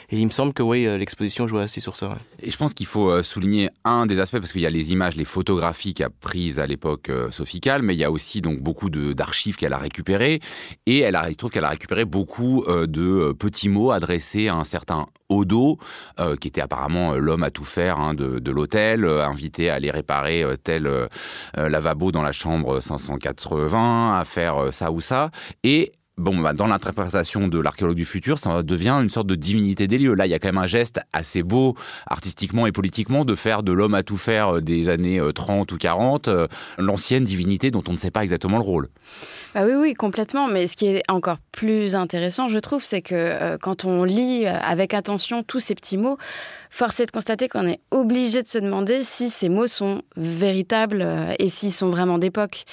Et 0.08 0.18
il 0.18 0.24
me 0.24 0.30
semble 0.30 0.54
que 0.54 0.62
oui, 0.62 0.86
euh, 0.86 0.96
l'exposition 0.96 1.46
joue 1.46 1.58
assez 1.58 1.80
sur 1.80 1.94
ça. 1.94 2.16
Et 2.42 2.50
je 2.50 2.56
pense 2.56 2.72
qu'il 2.72 2.86
faut 2.86 3.10
euh, 3.10 3.22
souligner 3.22 3.68
un 3.84 4.06
des 4.06 4.18
aspects 4.18 4.38
parce 4.38 4.52
qu'il 4.52 4.62
y 4.62 4.66
a 4.66 4.70
les 4.70 4.92
images, 4.92 5.16
les 5.16 5.26
photographies 5.26 5.92
qu'a 5.92 6.08
prises 6.08 6.58
à 6.58 6.66
l'époque 6.66 7.10
euh, 7.10 7.30
Sophie 7.30 7.60
mais 7.82 7.94
il 7.94 7.98
y 7.98 8.04
a 8.04 8.10
aussi 8.10 8.40
donc 8.40 8.60
beaucoup 8.60 8.88
d'archives 8.90 9.56
qu'elle 9.56 9.72
a 9.72 9.78
récupérées 9.78 10.40
et 10.86 11.00
elle 11.00 11.18
il 11.28 11.36
trouve 11.36 11.50
qu'elle 11.50 11.64
a 11.64 11.70
récupéré 11.70 12.04
beaucoup 12.04 12.64
de 12.66 13.32
petits 13.32 13.68
mots 13.68 13.90
adressés 13.90 14.48
à 14.48 14.54
un 14.54 14.64
certain 14.64 15.06
Odo, 15.28 15.78
euh, 16.20 16.36
qui 16.36 16.48
était 16.48 16.60
apparemment 16.60 17.14
euh, 17.14 17.18
l'homme 17.18 17.42
à 17.42 17.50
tout 17.50 17.64
faire 17.64 17.98
hein, 17.98 18.14
de, 18.14 18.50
l'hôtel, 18.50 19.04
euh, 19.04 19.24
invité 19.24 19.70
à 19.70 19.74
aller 19.74 19.90
réparer 19.90 20.44
tel 20.62 20.90
lavabo 21.56 22.12
dans 22.12 22.22
la 22.22 22.32
chambre 22.32 22.80
580, 22.80 24.18
à 24.18 24.24
faire 24.24 24.72
ça 24.72 24.90
ou 24.90 25.00
ça. 25.00 25.30
Et 25.62 25.92
bon, 26.19 26.38
bah, 26.38 26.52
dans 26.52 26.66
l'interprétation 26.66 27.49
de 27.49 27.58
l'archéologue 27.58 27.96
du 27.96 28.05
futur, 28.05 28.38
ça 28.38 28.62
devient 28.62 28.99
une 29.02 29.11
sorte 29.11 29.26
de 29.26 29.34
divinité 29.34 29.87
des 29.87 29.99
lieux. 29.99 30.14
Là, 30.14 30.26
il 30.26 30.31
y 30.31 30.34
a 30.34 30.38
quand 30.38 30.49
même 30.49 30.58
un 30.58 30.66
geste 30.66 31.00
assez 31.12 31.43
beau, 31.43 31.75
artistiquement 32.06 32.66
et 32.66 32.72
politiquement, 32.72 33.25
de 33.25 33.34
faire 33.34 33.62
de 33.62 33.72
l'homme 33.72 33.94
à 33.94 34.02
tout 34.02 34.16
faire 34.16 34.62
des 34.62 34.88
années 34.88 35.20
30 35.34 35.72
ou 35.72 35.78
40, 35.78 36.28
l'ancienne 36.78 37.25
divinité 37.25 37.70
dont 37.70 37.82
on 37.88 37.93
ne 37.93 37.99
sait 37.99 38.11
pas 38.11 38.22
exactement 38.22 38.58
le 38.58 38.64
rôle. 38.64 38.88
Bah 39.55 39.62
oui, 39.64 39.75
oui, 39.75 39.94
complètement. 39.94 40.49
Mais 40.49 40.66
ce 40.66 40.75
qui 40.75 40.87
est 40.87 41.02
encore 41.08 41.38
plus 41.52 41.94
intéressant, 41.94 42.49
je 42.49 42.58
trouve, 42.58 42.82
c'est 42.82 43.02
que 43.02 43.14
euh, 43.14 43.56
quand 43.56 43.84
on 43.84 44.02
lit 44.02 44.46
euh, 44.46 44.58
avec 44.60 44.94
attention 44.94 45.44
tous 45.44 45.60
ces 45.60 45.76
petits 45.76 45.96
mots, 45.96 46.19
force 46.75 46.99
est 46.99 47.06
de 47.06 47.12
constater 47.12 47.49
qu'on 47.49 47.69
est 47.69 47.78
obligé 47.93 48.43
de 48.43 48.49
se 48.49 48.58
demander 48.58 49.05
si 49.05 49.31
ces 49.31 49.49
mots 49.49 49.69
sont 49.69 50.02
véritables 50.17 51.02
euh, 51.02 51.32
et 51.38 51.49
s'ils 51.49 51.72
sont 51.72 51.88
vraiment 51.88 52.19
d'époque. 52.19 52.64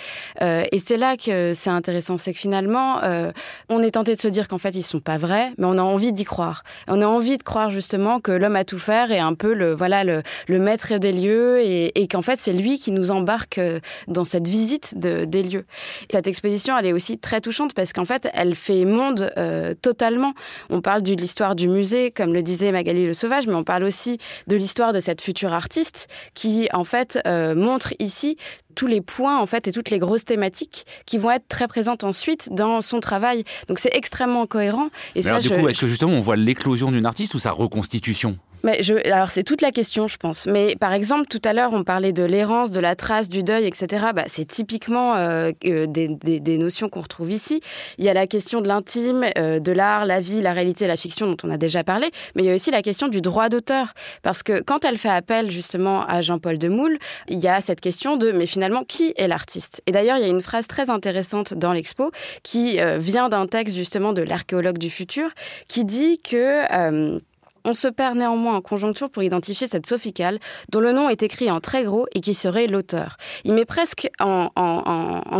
Euh, 0.42 0.64
et 0.72 0.80
c'est 0.80 0.98
là 0.98 1.18
que 1.18 1.54
c'est 1.54 1.70
intéressant, 1.70 2.18
c'est 2.18 2.34
que 2.34 2.40
finalement, 2.40 3.04
euh, 3.04 3.31
on 3.70 3.82
est 3.82 3.92
tenté 3.92 4.16
de 4.16 4.22
se 4.22 4.28
dire 4.28 4.48
qu'en 4.48 4.58
fait 4.58 4.76
ils 4.76 4.84
sont 4.84 5.00
pas 5.00 5.18
vrais, 5.18 5.54
mais 5.58 5.66
on 5.66 5.78
a 5.78 5.82
envie 5.82 6.14
d'y 6.14 6.24
croire. 6.24 6.64
On 6.88 7.02
a 7.02 7.08
envie 7.08 7.38
de 7.38 7.44
croire 7.44 7.72
justement 7.72 8.20
que 8.20 8.32
l'homme 8.32 8.56
a 8.56 8.64
tout 8.64 8.80
faire 8.80 9.12
est 9.12 9.20
un 9.20 9.34
peu 9.34 9.54
le 9.54 9.74
voilà 9.74 10.04
le, 10.04 10.22
maître 10.48 10.98
des 10.98 11.12
lieux 11.12 11.60
et, 11.62 12.08
qu'en 12.08 12.22
fait 12.22 12.40
c'est 12.40 12.54
lui 12.54 12.78
qui 12.78 12.92
nous 12.92 13.10
embarque 13.10 13.60
dans 14.08 14.26
cette 14.26 14.48
visite 14.48 15.00
de, 15.00 15.26
des 15.26 15.44
lieux. 15.44 15.66
Cette 16.12 16.28
exposition, 16.28 16.78
elle 16.78 16.86
est 16.86 16.94
aussi 16.94 17.18
très 17.18 17.42
touchante 17.42 17.74
parce 17.74 17.94
qu'en 17.94 18.06
fait 18.06 18.30
elle 18.34 18.56
fait 18.56 18.86
monde 18.86 19.32
euh, 19.38 19.74
totalement. 19.82 20.34
On 20.70 20.82
parle 20.82 21.02
de 21.02 21.14
l'histoire 21.14 21.56
du 21.56 21.68
musée, 21.68 22.12
comme 22.12 22.34
le 22.34 22.44
disait 22.44 22.72
Magali 22.72 23.06
Le 23.06 23.14
Sauvage, 23.14 23.48
mais 23.48 23.54
on 23.54 23.64
parle 23.64 23.84
aussi 23.84 24.18
de 24.48 24.56
l'histoire 24.56 24.94
de 24.94 25.00
cette 25.00 25.22
future 25.22 25.54
artiste 25.54 26.08
qui, 26.34 26.68
en 26.74 26.84
fait, 26.84 27.20
euh, 27.26 27.56
montre 27.56 27.94
ici 28.00 28.38
tous 28.74 28.88
les 28.88 29.02
points 29.02 29.40
en 29.40 29.46
fait 29.46 29.68
et 29.68 29.72
toutes 29.72 29.90
les 29.90 30.00
grosses 30.00 30.26
thématiques 30.26 30.86
qui 31.06 31.18
vont 31.18 31.32
être 31.32 31.48
très 31.48 31.68
présentes 31.68 32.04
ensuite 32.04 32.50
dans 32.52 32.82
son 32.82 33.00
travail. 33.00 33.44
Donc 33.68 33.80
c'est 33.80 33.96
extrêmement 33.96 34.48
cohérent. 34.48 34.88
Et 35.16 35.20
Mais 35.20 35.22
ça, 35.22 35.30
alors, 35.30 35.42
du 35.42 35.50
je... 35.50 35.54
coup, 35.56 35.68
est-ce 35.68 35.80
que 35.80 35.88
justement 35.88 36.14
on 36.14 36.22
voit 36.22 36.36
l'éclosion 36.36 36.92
d'une 36.92 37.06
artiste 37.06 37.34
ou 37.34 37.40
sa 37.40 37.52
reconstitution? 37.52 38.38
Mais 38.64 38.84
je, 38.84 38.94
alors 39.12 39.30
c'est 39.30 39.44
toute 39.44 39.62
la 39.62 39.72
question, 39.72 40.08
je 40.08 40.18
pense. 40.18 40.48
Mais 40.48 40.76
par 40.80 40.94
exemple, 40.94 41.28
tout 41.28 41.42
à 41.44 41.54
l'heure, 41.54 41.74
on 41.74 41.84
parlait 41.84 42.14
de 42.14 42.24
l'errance, 42.24 42.72
de 42.72 42.80
la 42.80 42.96
trace, 42.96 43.30
du 43.30 43.44
deuil, 43.44 43.66
etc. 43.66 44.08
Bah, 44.16 44.24
c'est 44.28 44.46
typiquement 44.46 45.16
euh, 45.16 45.52
des, 45.62 46.08
des, 46.08 46.40
des, 46.40 46.58
notions 46.58 46.90
qu'on 46.90 47.02
retrouve 47.02 47.32
ici. 47.32 47.62
Il 47.98 48.06
y 48.06 48.10
a 48.10 48.14
la 48.14 48.28
question 48.28 48.62
de 48.62 48.68
l'intime, 48.68 49.26
euh, 49.38 49.60
de 49.60 49.72
l'art, 49.72 50.06
la 50.06 50.20
vie, 50.20 50.42
la 50.42 50.54
réalité, 50.54 50.88
la 50.88 50.98
fiction, 50.98 51.28
dont 51.28 51.38
on 51.44 51.50
a 51.50 51.58
déjà 51.58 51.84
parlé. 51.84 52.10
Mais 52.36 52.44
il 52.44 52.46
y 52.46 52.52
a 52.52 52.56
aussi 52.56 52.72
la 52.72 52.82
question 52.82 53.08
du 53.08 53.22
droit 53.22 53.50
d'auteur, 53.50 53.94
parce 54.22 54.44
que 54.44 54.62
quand 54.62 54.86
elle 54.86 54.98
fait 54.98 55.10
appel 55.10 55.52
justement 55.52 56.06
à 56.06 56.22
Jean-Paul 56.22 56.58
Demoule, 56.58 56.98
il 57.28 57.40
y 57.40 57.48
a 57.48 57.62
cette 57.62 57.82
question 57.82 58.18
de 58.18 58.32
mais 58.32 58.46
finalement 58.46 58.84
qui 58.84 59.14
est 59.18 59.28
l'artiste? 59.28 59.82
Et 59.88 59.92
d'ailleurs, 59.92 60.18
il 60.18 60.22
y 60.22 60.26
a 60.26 60.30
une 60.30 60.42
phrase 60.42 60.68
très 60.68 60.90
intéressante 60.90 61.54
dans 61.54 61.74
l'expo 61.74 62.12
qui 62.44 62.80
euh, 62.80 62.98
vient 62.98 63.30
d'un 63.30 63.48
texte 63.48 63.76
justement 63.76 64.14
de 64.14 64.22
l'archéologue 64.22 64.78
du 64.78 64.90
futur 64.90 65.30
qui 65.68 65.86
dit 65.86 66.20
que 66.20 66.72
euh, 66.74 67.20
on 67.66 67.74
se 67.74 67.88
perd 67.88 68.18
néanmoins 68.18 68.56
en 68.56 68.62
conjoncture 68.62 69.10
pour 69.10 69.24
identifier 69.24 69.68
cette 69.68 69.86
Sophicale, 69.86 70.40
dont 70.70 70.80
le 70.80 70.92
nom 70.92 71.10
est 71.10 71.24
écrit 71.24 71.52
en 71.52 71.60
très 71.60 71.84
gros 71.84 72.08
et 72.16 72.22
qui 72.22 72.34
serait 72.34 72.68
l'auteur. 72.68 73.18
Il 73.44 73.54
met 73.54 73.66
presque 73.66 74.10
en, 74.20 74.50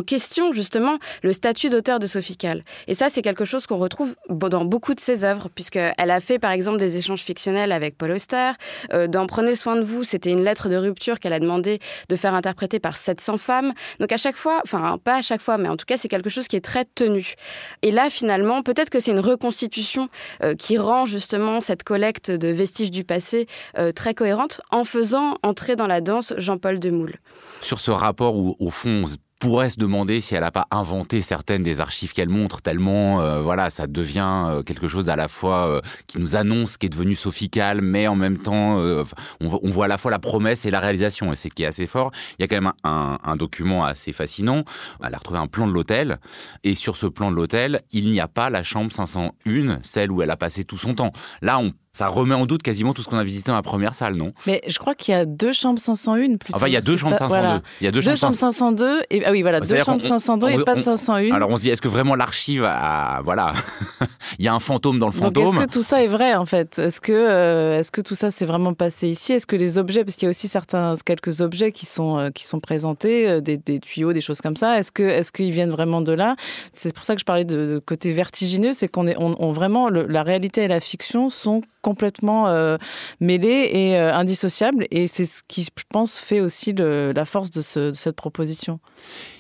question 0.06 0.52
justement 0.52 0.98
le 1.24 1.32
statut 1.32 1.70
d'auteur 1.70 2.00
de 2.00 2.08
Sophicale. 2.08 2.64
Et 2.88 2.96
ça, 2.96 3.10
c'est 3.10 3.22
quelque 3.22 3.46
chose 3.46 3.68
qu'on 3.68 3.78
retrouve 3.78 4.16
dans 4.30 4.66
beaucoup 4.66 4.94
de 4.94 5.00
ses 5.00 5.24
œuvres, 5.24 5.50
puisqu'elle 5.54 5.94
a 6.12 6.20
fait 6.20 6.40
par 6.40 6.52
exemple 6.52 6.78
des 6.80 6.98
échanges 6.98 7.22
fictionnels 7.22 7.72
avec 7.72 7.98
Paul 7.98 8.12
Auster. 8.12 8.52
Euh, 8.94 9.08
dans 9.08 9.28
Prenez 9.28 9.56
soin 9.56 9.76
de 9.76 9.84
vous, 9.84 10.04
c'était 10.04 10.32
une 10.32 10.44
lettre 10.44 10.68
de 10.68 10.76
rupture 10.76 11.20
qu'elle 11.20 11.34
a 11.34 11.40
demandé 11.40 11.80
de 12.10 12.16
faire 12.16 12.34
interpréter 12.34 12.80
par 12.80 12.98
700 12.98 13.38
femmes. 13.38 13.74
Donc 14.00 14.12
à 14.12 14.18
chaque 14.18 14.36
fois, 14.36 14.60
enfin 14.66 14.98
pas 15.02 15.16
à 15.16 15.22
chaque 15.22 15.42
fois, 15.42 15.58
mais 15.58 15.70
en 15.70 15.78
tout 15.78 15.86
cas, 15.86 15.98
c'est 15.98 16.10
quelque 16.10 16.30
chose 16.30 16.48
qui 16.48 16.56
est 16.56 16.66
très 16.66 16.84
tenu. 16.84 17.36
Et 17.82 17.92
là, 17.92 18.10
finalement, 18.10 18.64
peut-être 18.64 18.90
que 18.90 19.00
c'est 19.00 19.12
une 19.12 19.20
reconstitution 19.20 20.10
euh, 20.44 20.56
qui 20.56 20.78
rend 20.78 21.06
justement 21.06 21.62
cette 21.62 21.84
collecte 21.84 22.11
de 22.30 22.48
vestiges 22.48 22.92
du 22.92 23.04
passé 23.04 23.48
euh, 23.78 23.92
très 23.92 24.14
cohérente 24.14 24.62
en 24.72 24.84
faisant 24.84 25.38
entrer 25.44 25.76
dans 25.76 25.88
la 25.88 26.02
danse 26.02 26.34
Jean-Paul 26.38 26.80
Demoule. 26.80 27.16
Sur 27.62 27.80
ce 27.80 27.92
rapport 27.92 28.36
où, 28.36 28.56
au 28.60 28.70
fond, 28.70 29.06
pourrait 29.40 29.72
se 29.72 29.80
demander 29.80 30.22
si 30.22 30.36
elle 30.36 30.42
n'a 30.42 30.52
pas 30.52 30.68
inventé 30.70 31.22
certaines 31.22 31.64
des 31.64 31.80
archives 31.80 32.14
qu'elle 32.14 32.30
montre, 32.30 32.62
tellement 32.62 33.22
euh, 33.22 33.42
voilà, 33.42 33.72
ça 33.72 33.88
devient 33.88 34.46
euh, 34.48 34.62
quelque 34.62 34.88
chose 34.88 35.10
à 35.10 35.16
la 35.16 35.28
fois 35.28 35.82
qui 36.06 36.20
nous 36.20 36.36
annonce 36.36 36.78
qui 36.78 36.86
est 36.86 36.90
devenu 36.90 37.16
sophical, 37.16 37.82
mais 37.82 38.08
en 38.08 38.16
même 38.16 38.38
temps, 38.38 38.78
on, 38.78 39.06
on, 39.40 39.70
voit 39.70 39.86
à 39.86 39.88
la 39.88 39.98
fois 39.98 40.12
la 40.12 40.20
promesse 40.20 40.66
et 40.66 40.72
la 40.72 40.80
réalisation, 40.80 41.32
et 41.32 41.36
c'est 41.36 41.50
qui 41.50 41.64
est 41.64 41.68
assez 41.68 41.88
fort. 41.88 42.12
Il 42.38 42.44
y 42.44 42.46
a 42.46 42.48
quand 42.48 42.62
même 42.62 42.74
un, 42.84 43.18
un, 43.24 43.36
document 43.36 43.84
assez 43.84 44.12
fascinant. 44.12 44.64
Elle 45.04 45.14
a 45.14 45.18
retrouvé 45.18 45.40
un 45.40 45.48
plan 45.48 45.68
de 45.68 45.74
l'hôtel, 45.74 46.20
et 46.64 46.76
sur 46.76 46.96
ce 46.96 47.08
plan 47.08 47.32
de 47.32 47.36
l'hôtel, 47.36 47.82
il 47.92 48.12
n'y 48.12 48.20
a 48.20 48.28
pas 48.28 48.50
la 48.50 48.62
chambre 48.64 48.92
501, 48.92 49.80
celle 49.84 50.12
où 50.12 50.22
elle 50.22 50.30
a 50.30 50.38
passé 50.38 50.64
tout 50.64 50.78
son 50.78 50.94
temps. 50.94 51.12
Là, 51.42 51.60
on 51.60 51.74
ça 51.94 52.08
remet 52.08 52.36
en 52.36 52.46
doute 52.46 52.64
quasiment 52.64 52.94
tout 52.94 53.04
ce 53.04 53.10
qu'on 53.10 53.18
a 53.18 53.24
visité 53.24 53.52
dans 53.52 53.58
la 53.58 53.62
première 53.62 53.96
salle, 53.96 54.16
non? 54.16 54.32
Mais 54.48 54.62
je 54.66 54.80
crois 54.80 54.96
qu'il 54.96 55.14
y 55.14 55.18
a 55.18 55.26
deux 55.26 55.52
chambres 55.52 55.80
501 55.80 56.38
plutôt. 56.38 56.56
Enfin, 56.56 56.68
il 56.68 56.74
y 56.74 56.78
a 56.78 56.82
deux 56.82 56.96
chambres 56.96 57.18
502. 57.18 57.62
Il 57.82 57.84
y 57.84 57.88
a 57.88 57.92
deux, 57.92 58.02
chambres, 58.02 58.34
502 58.34 59.02
et 59.10 59.26
ah 59.26 59.32
oui 59.32 59.42
voilà, 59.42 59.60
deux 59.60 59.84
chambres 59.84 60.02
502 60.02 60.50
et 60.50 60.64
pas 60.64 60.76
de 60.76 60.82
501. 60.82 61.34
Alors 61.34 61.50
on 61.50 61.58
se 61.58 61.62
dit 61.62 61.70
est-ce 61.70 61.82
que 61.82 61.90
vraiment 61.90 62.16
l'archive 62.16 62.64
a 62.64 63.22
voilà, 63.26 63.54
il 64.40 64.46
y 64.46 64.48
a 64.48 64.54
un 64.54 64.60
fantôme 64.60 65.00
dans 65.00 65.08
le 65.08 65.12
fantôme. 65.12 65.48
est-ce 65.48 65.66
que 65.66 65.70
tout 65.70 65.84
ça 65.84 66.02
est 66.02 66.08
vrai 66.08 66.34
en 66.36 66.46
fait? 66.46 66.80
Est-ce 66.80 67.02
que 67.02 67.12
euh, 67.12 67.80
est-ce 67.80 67.92
que 67.92 68.02
tout 68.02 68.16
ça 68.16 68.32
s'est 68.32 68.46
vraiment 68.46 68.74
passé 68.74 69.10
ici? 69.10 69.34
Est-ce 69.34 69.46
que 69.46 69.58
les 69.58 69.78
objets 69.78 70.06
parce 70.06 70.16
qu'il 70.16 70.28
y 70.28 70.28
a 70.28 70.30
aussi 70.30 70.48
certains 70.48 70.96
quelques 71.06 71.42
objets 71.42 71.74
qui 71.74 71.86
sont 71.86 72.18
euh, 72.18 72.30
qui 72.30 72.46
sont 72.46 72.62
présentés 72.62 73.30
euh, 73.30 73.42
des, 73.42 73.58
des, 73.58 73.80
tuyaux, 73.80 74.14
des 74.14 74.22
choses 74.22 74.40
comme 74.40 74.56
ça, 74.56 74.80
est-ce 74.80 74.94
que 74.94 75.04
est-ce 75.04 75.34
qu'ils 75.34 75.52
viennent 75.52 75.72
vraiment 75.72 76.00
de 76.00 76.14
là? 76.14 76.38
C'est 76.74 76.94
pour 76.94 77.04
ça 77.04 77.16
que 77.16 77.20
je 77.20 77.26
parlais 77.26 77.46
de, 77.46 77.82
côté 77.86 78.14
vertigineux, 78.14 78.72
c'est 78.72 78.88
qu'on 78.88 79.08
est 79.08 79.18
on, 79.18 79.36
on 79.44 79.52
vraiment 79.52 79.90
le, 79.90 80.08
la 80.08 80.24
réalité 80.24 80.64
et 80.64 80.68
la 80.70 80.80
fiction 80.80 81.30
sont 81.30 81.62
complètement 81.82 82.48
euh, 82.48 82.78
mêlés 83.20 83.70
et 83.72 83.98
euh, 83.98 84.14
indissociables. 84.14 84.88
Et 84.92 85.08
c'est 85.08 85.26
ce 85.26 85.42
qui, 85.48 85.64
je 85.64 85.70
pense, 85.90 86.20
fait 86.20 86.40
aussi 86.40 86.74
la 86.74 87.26
force 87.26 87.52
de, 87.52 87.62
ce, 87.62 87.80
de 87.90 87.94
cette 87.94 88.16
proposition. 88.16 88.80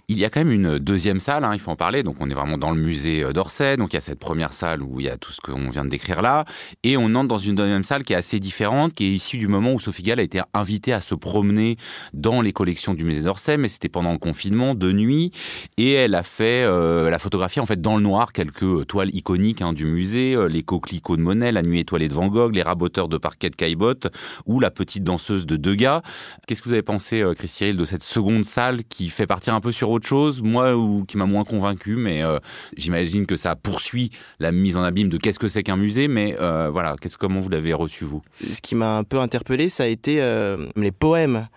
Il 0.07 0.17
y 0.17 0.25
a 0.25 0.29
quand 0.29 0.41
même 0.41 0.51
une 0.51 0.79
deuxième 0.79 1.19
salle, 1.19 1.43
hein, 1.43 1.53
il 1.53 1.59
faut 1.59 1.71
en 1.71 1.75
parler. 1.75 2.03
Donc 2.03 2.17
on 2.19 2.29
est 2.29 2.33
vraiment 2.33 2.57
dans 2.57 2.71
le 2.71 2.81
musée 2.81 3.23
euh, 3.23 3.33
d'Orsay. 3.33 3.77
Donc 3.77 3.93
il 3.93 3.95
y 3.95 3.97
a 3.97 4.01
cette 4.01 4.19
première 4.19 4.53
salle 4.53 4.81
où 4.81 4.99
il 4.99 5.05
y 5.05 5.09
a 5.09 5.17
tout 5.17 5.31
ce 5.31 5.41
qu'on 5.41 5.69
vient 5.69 5.85
de 5.85 5.89
décrire 5.89 6.21
là. 6.21 6.45
Et 6.83 6.97
on 6.97 7.15
entre 7.15 7.27
dans 7.27 7.37
une 7.37 7.55
deuxième 7.55 7.83
salle 7.83 8.03
qui 8.03 8.13
est 8.13 8.17
assez 8.17 8.39
différente, 8.39 8.93
qui 8.93 9.05
est 9.05 9.13
issue 9.13 9.37
du 9.37 9.47
moment 9.47 9.73
où 9.73 9.79
Sophie 9.79 10.03
Gall 10.03 10.19
a 10.19 10.23
été 10.23 10.41
invitée 10.53 10.93
à 10.93 11.01
se 11.01 11.15
promener 11.15 11.77
dans 12.13 12.41
les 12.41 12.53
collections 12.53 12.93
du 12.93 13.03
musée 13.03 13.21
d'Orsay. 13.21 13.57
Mais 13.57 13.67
c'était 13.67 13.89
pendant 13.89 14.11
le 14.11 14.17
confinement, 14.17 14.75
de 14.75 14.91
nuit. 14.91 15.31
Et 15.77 15.93
elle 15.93 16.15
a 16.15 16.23
fait 16.23 16.63
euh, 16.63 17.09
la 17.09 17.19
photographie 17.19 17.59
en 17.59 17.65
fait 17.65 17.81
dans 17.81 17.95
le 17.95 18.03
noir 18.03 18.33
quelques 18.33 18.87
toiles 18.87 19.13
iconiques 19.15 19.61
hein, 19.61 19.73
du 19.73 19.85
musée. 19.85 20.35
Euh, 20.35 20.47
les 20.47 20.63
coquelicots 20.63 21.17
de 21.17 21.21
Monet, 21.21 21.51
la 21.51 21.61
nuit 21.61 21.79
étoilée 21.79 22.07
de 22.07 22.13
Van 22.13 22.27
Gogh, 22.27 22.55
les 22.55 22.63
raboteurs 22.63 23.07
de 23.07 23.17
parquet 23.17 23.49
de 23.49 23.55
Caillebotte 23.55 24.07
ou 24.45 24.59
la 24.59 24.71
petite 24.71 25.03
danseuse 25.03 25.45
de 25.45 25.55
Degas. 25.55 26.01
Qu'est-ce 26.47 26.61
que 26.61 26.67
vous 26.67 26.73
avez 26.73 26.81
pensé, 26.81 27.21
euh, 27.21 27.33
Christy 27.33 27.61
de 27.61 27.85
cette 27.85 28.03
seconde 28.03 28.43
salle 28.43 28.83
qui 28.85 29.09
fait 29.09 29.27
partir 29.27 29.53
un 29.53 29.61
peu 29.61 29.71
sur 29.71 29.89
autre 29.91 30.00
chose, 30.05 30.41
moi, 30.41 30.75
ou 30.75 31.03
qui 31.05 31.17
m'a 31.17 31.25
moins 31.25 31.43
convaincu, 31.43 31.95
mais 31.95 32.23
euh, 32.23 32.39
j'imagine 32.77 33.25
que 33.25 33.35
ça 33.35 33.55
poursuit 33.55 34.11
la 34.39 34.51
mise 34.51 34.77
en 34.77 34.83
abîme 34.83 35.09
de 35.09 35.17
qu'est-ce 35.17 35.39
que 35.39 35.47
c'est 35.47 35.63
qu'un 35.63 35.77
musée, 35.77 36.07
mais 36.07 36.35
euh, 36.39 36.69
voilà, 36.71 36.95
qu'est-ce, 36.99 37.17
comment 37.17 37.39
vous 37.39 37.49
l'avez 37.49 37.73
reçu, 37.73 38.05
vous? 38.05 38.21
Ce 38.51 38.61
qui 38.61 38.75
m'a 38.75 38.97
un 38.97 39.03
peu 39.03 39.19
interpellé, 39.19 39.69
ça 39.69 39.83
a 39.83 39.87
été 39.87 40.21
euh, 40.21 40.67
les 40.75 40.91
poèmes 40.91 41.47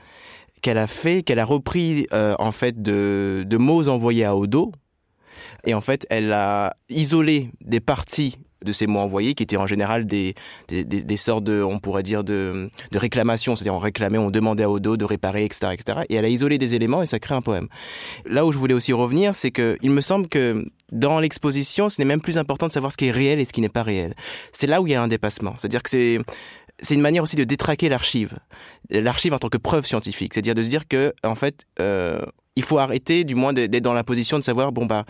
qu'elle 0.63 0.79
a 0.79 0.87
fait, 0.87 1.23
qu'elle 1.23 1.39
a 1.41 1.45
repris 1.45 2.07
en 2.13 2.51
fait 2.51 2.81
de, 2.81 3.45
de 3.47 3.57
mots 3.59 3.89
envoyés 3.89 4.25
à 4.25 4.35
Odo. 4.35 4.73
Et 5.67 5.75
en 5.75 5.81
fait, 5.83 6.07
elle 6.09 6.33
a 6.33 6.75
isolé 6.89 7.51
des 7.61 7.81
parties 7.81 8.39
de 8.65 8.73
ces 8.73 8.87
mots 8.87 9.01
envoyés, 9.01 9.35
qui 9.35 9.43
étaient 9.43 9.57
en 9.57 9.67
général 9.67 10.07
des, 10.07 10.35
des, 10.69 11.17
sortes 11.17 11.45
de, 11.45 11.63
on 11.63 11.79
pourrait 11.79 12.03
dire, 12.03 12.25
de, 12.25 12.69
de 12.91 12.99
réclamations, 12.99 13.57
c'est-à-dire 13.57 13.75
on 13.75 13.79
réclamait, 13.79 14.19
on 14.19 14.31
demandait 14.31 14.65
à 14.65 14.71
Odo 14.71 14.97
de 14.97 15.05
réparer, 15.05 15.45
etc., 15.45 15.73
etc. 15.73 16.01
Et 16.09 16.17
elle 16.17 16.25
a 16.25 16.29
isolé 16.29 16.59
des 16.59 16.75
éléments 16.75 17.03
et 17.03 17.07
ça 17.07 17.19
crée 17.19 17.35
un 17.35 17.43
poème. 17.43 17.69
Là 18.27 18.47
où 18.47 18.53
je 18.53 18.59
voulais 18.59 18.75
aussi 18.75 18.93
revenir, 18.93 19.35
c'est 19.35 19.51
que 19.51 19.77
il 19.83 19.91
me 19.91 20.01
semble 20.01 20.29
que 20.29 20.65
dans 20.93 21.19
l'exposition, 21.19 21.89
ce 21.89 22.01
n'est 22.01 22.07
même 22.07 22.21
plus 22.21 22.39
important 22.39 22.67
de 22.67 22.73
savoir 22.73 22.93
ce 22.93 22.97
qui 22.97 23.07
est 23.07 23.11
réel 23.11 23.41
et 23.41 23.45
ce 23.45 23.53
qui 23.53 23.61
n'est 23.61 23.69
pas 23.69 23.83
réel. 23.83 24.15
C'est 24.53 24.67
là 24.67 24.81
où 24.81 24.87
il 24.87 24.91
y 24.91 24.95
a 24.95 25.03
un 25.03 25.09
dépassement. 25.09 25.55
C'est-à-dire 25.59 25.83
que 25.83 25.91
c'est 25.91 26.19
c'est 26.81 26.95
une 26.95 27.01
manière 27.01 27.23
aussi 27.23 27.37
de 27.37 27.45
détraquer 27.45 27.89
l'archive, 27.89 28.37
l'archive 28.91 29.33
en 29.33 29.39
tant 29.39 29.49
que 29.49 29.59
preuve 29.59 29.87
scientifique, 29.87 30.35
c'est-à-dire 30.35 30.57
de 30.57 30.65
se 30.65 30.69
dire 30.69 30.89
que 30.89 31.15
en 31.23 31.35
fait, 31.37 31.67
euh, 31.81 32.21
il 32.57 32.63
faut 32.63 32.79
arrêter 32.79 33.25
du 33.25 33.35
moins 33.35 33.53
d'être 33.53 33.83
dans 33.83 33.93
la 33.95 34.05
position 34.05 34.39
de 34.39 34.45
savoir 34.45 34.73
bon 34.73 34.87
bah 34.87 35.05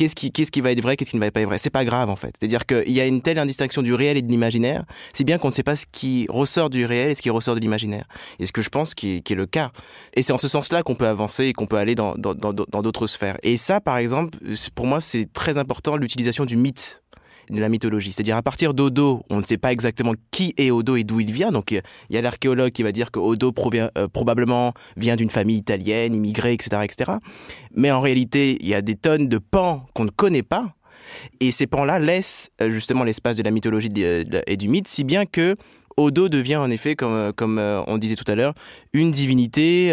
qu'est-ce 0.00 0.14
qui, 0.14 0.32
qu'est-ce 0.32 0.50
qui 0.50 0.62
va 0.62 0.72
être 0.72 0.80
vrai, 0.80 0.96
qu'est-ce 0.96 1.10
qui 1.10 1.16
ne 1.16 1.20
va 1.20 1.30
pas 1.30 1.42
être 1.42 1.46
vrai. 1.46 1.58
C'est 1.58 1.68
pas 1.68 1.84
grave 1.84 2.08
en 2.08 2.16
fait. 2.16 2.34
C'est-à-dire 2.38 2.64
qu'il 2.64 2.90
y 2.90 3.00
a 3.00 3.06
une 3.06 3.20
telle 3.20 3.38
indistinction 3.38 3.82
du 3.82 3.92
réel 3.92 4.16
et 4.16 4.22
de 4.22 4.30
l'imaginaire, 4.30 4.84
si 5.12 5.24
bien 5.24 5.36
qu'on 5.36 5.48
ne 5.48 5.52
sait 5.52 5.62
pas 5.62 5.76
ce 5.76 5.84
qui 5.90 6.26
ressort 6.30 6.70
du 6.70 6.86
réel 6.86 7.10
et 7.10 7.14
ce 7.14 7.20
qui 7.20 7.28
ressort 7.28 7.54
de 7.54 7.60
l'imaginaire. 7.60 8.06
Et 8.38 8.46
ce 8.46 8.52
que 8.52 8.62
je 8.62 8.70
pense 8.70 8.94
qui 8.94 9.16
est, 9.16 9.30
le 9.30 9.46
cas. 9.46 9.72
Et 10.14 10.22
c'est 10.22 10.32
en 10.32 10.38
ce 10.38 10.48
sens-là 10.48 10.82
qu'on 10.82 10.94
peut 10.94 11.06
avancer 11.06 11.44
et 11.44 11.52
qu'on 11.52 11.66
peut 11.66 11.76
aller 11.76 11.94
dans, 11.94 12.14
dans, 12.14 12.34
dans, 12.34 12.52
dans 12.52 12.82
d'autres 12.82 13.06
sphères. 13.06 13.36
Et 13.42 13.58
ça, 13.58 13.80
par 13.80 13.98
exemple, 13.98 14.38
pour 14.74 14.86
moi, 14.86 15.00
c'est 15.00 15.30
très 15.32 15.58
important 15.58 15.96
l'utilisation 15.96 16.46
du 16.46 16.56
mythe 16.56 17.02
de 17.50 17.60
la 17.60 17.68
mythologie. 17.68 18.12
C'est-à-dire 18.12 18.36
à 18.36 18.42
partir 18.42 18.74
d'Odo, 18.74 19.22
on 19.30 19.38
ne 19.38 19.42
sait 19.42 19.58
pas 19.58 19.72
exactement 19.72 20.12
qui 20.30 20.54
est 20.56 20.70
Odo 20.70 20.96
et 20.96 21.04
d'où 21.04 21.20
il 21.20 21.32
vient. 21.32 21.50
Donc 21.50 21.72
il 21.72 21.82
y 22.10 22.16
a 22.16 22.22
l'archéologue 22.22 22.70
qui 22.72 22.82
va 22.82 22.92
dire 22.92 23.10
que 23.10 23.18
Odo 23.18 23.52
provient, 23.52 23.90
euh, 23.98 24.08
probablement 24.08 24.72
vient 24.96 25.16
d'une 25.16 25.30
famille 25.30 25.56
italienne, 25.56 26.14
immigrée, 26.14 26.52
etc., 26.52 26.82
etc. 26.84 27.12
Mais 27.74 27.90
en 27.90 28.00
réalité, 28.00 28.56
il 28.60 28.68
y 28.68 28.74
a 28.74 28.82
des 28.82 28.94
tonnes 28.94 29.28
de 29.28 29.38
pans 29.38 29.84
qu'on 29.94 30.04
ne 30.04 30.10
connaît 30.10 30.42
pas. 30.42 30.74
Et 31.40 31.50
ces 31.50 31.66
pans-là 31.66 31.98
laissent 31.98 32.50
euh, 32.62 32.70
justement 32.70 33.04
l'espace 33.04 33.36
de 33.36 33.42
la 33.42 33.50
mythologie 33.50 33.90
et 33.96 34.56
du 34.56 34.68
mythe, 34.68 34.86
si 34.86 35.04
bien 35.04 35.26
que 35.26 35.56
Odo 35.96 36.28
devient 36.28 36.56
en 36.56 36.70
effet, 36.70 36.94
comme, 36.94 37.58
euh, 37.58 37.82
on 37.86 37.98
disait 37.98 38.14
tout 38.14 38.30
à 38.30 38.34
l'heure, 38.34 38.54
une 38.92 39.10
divinité, 39.10 39.88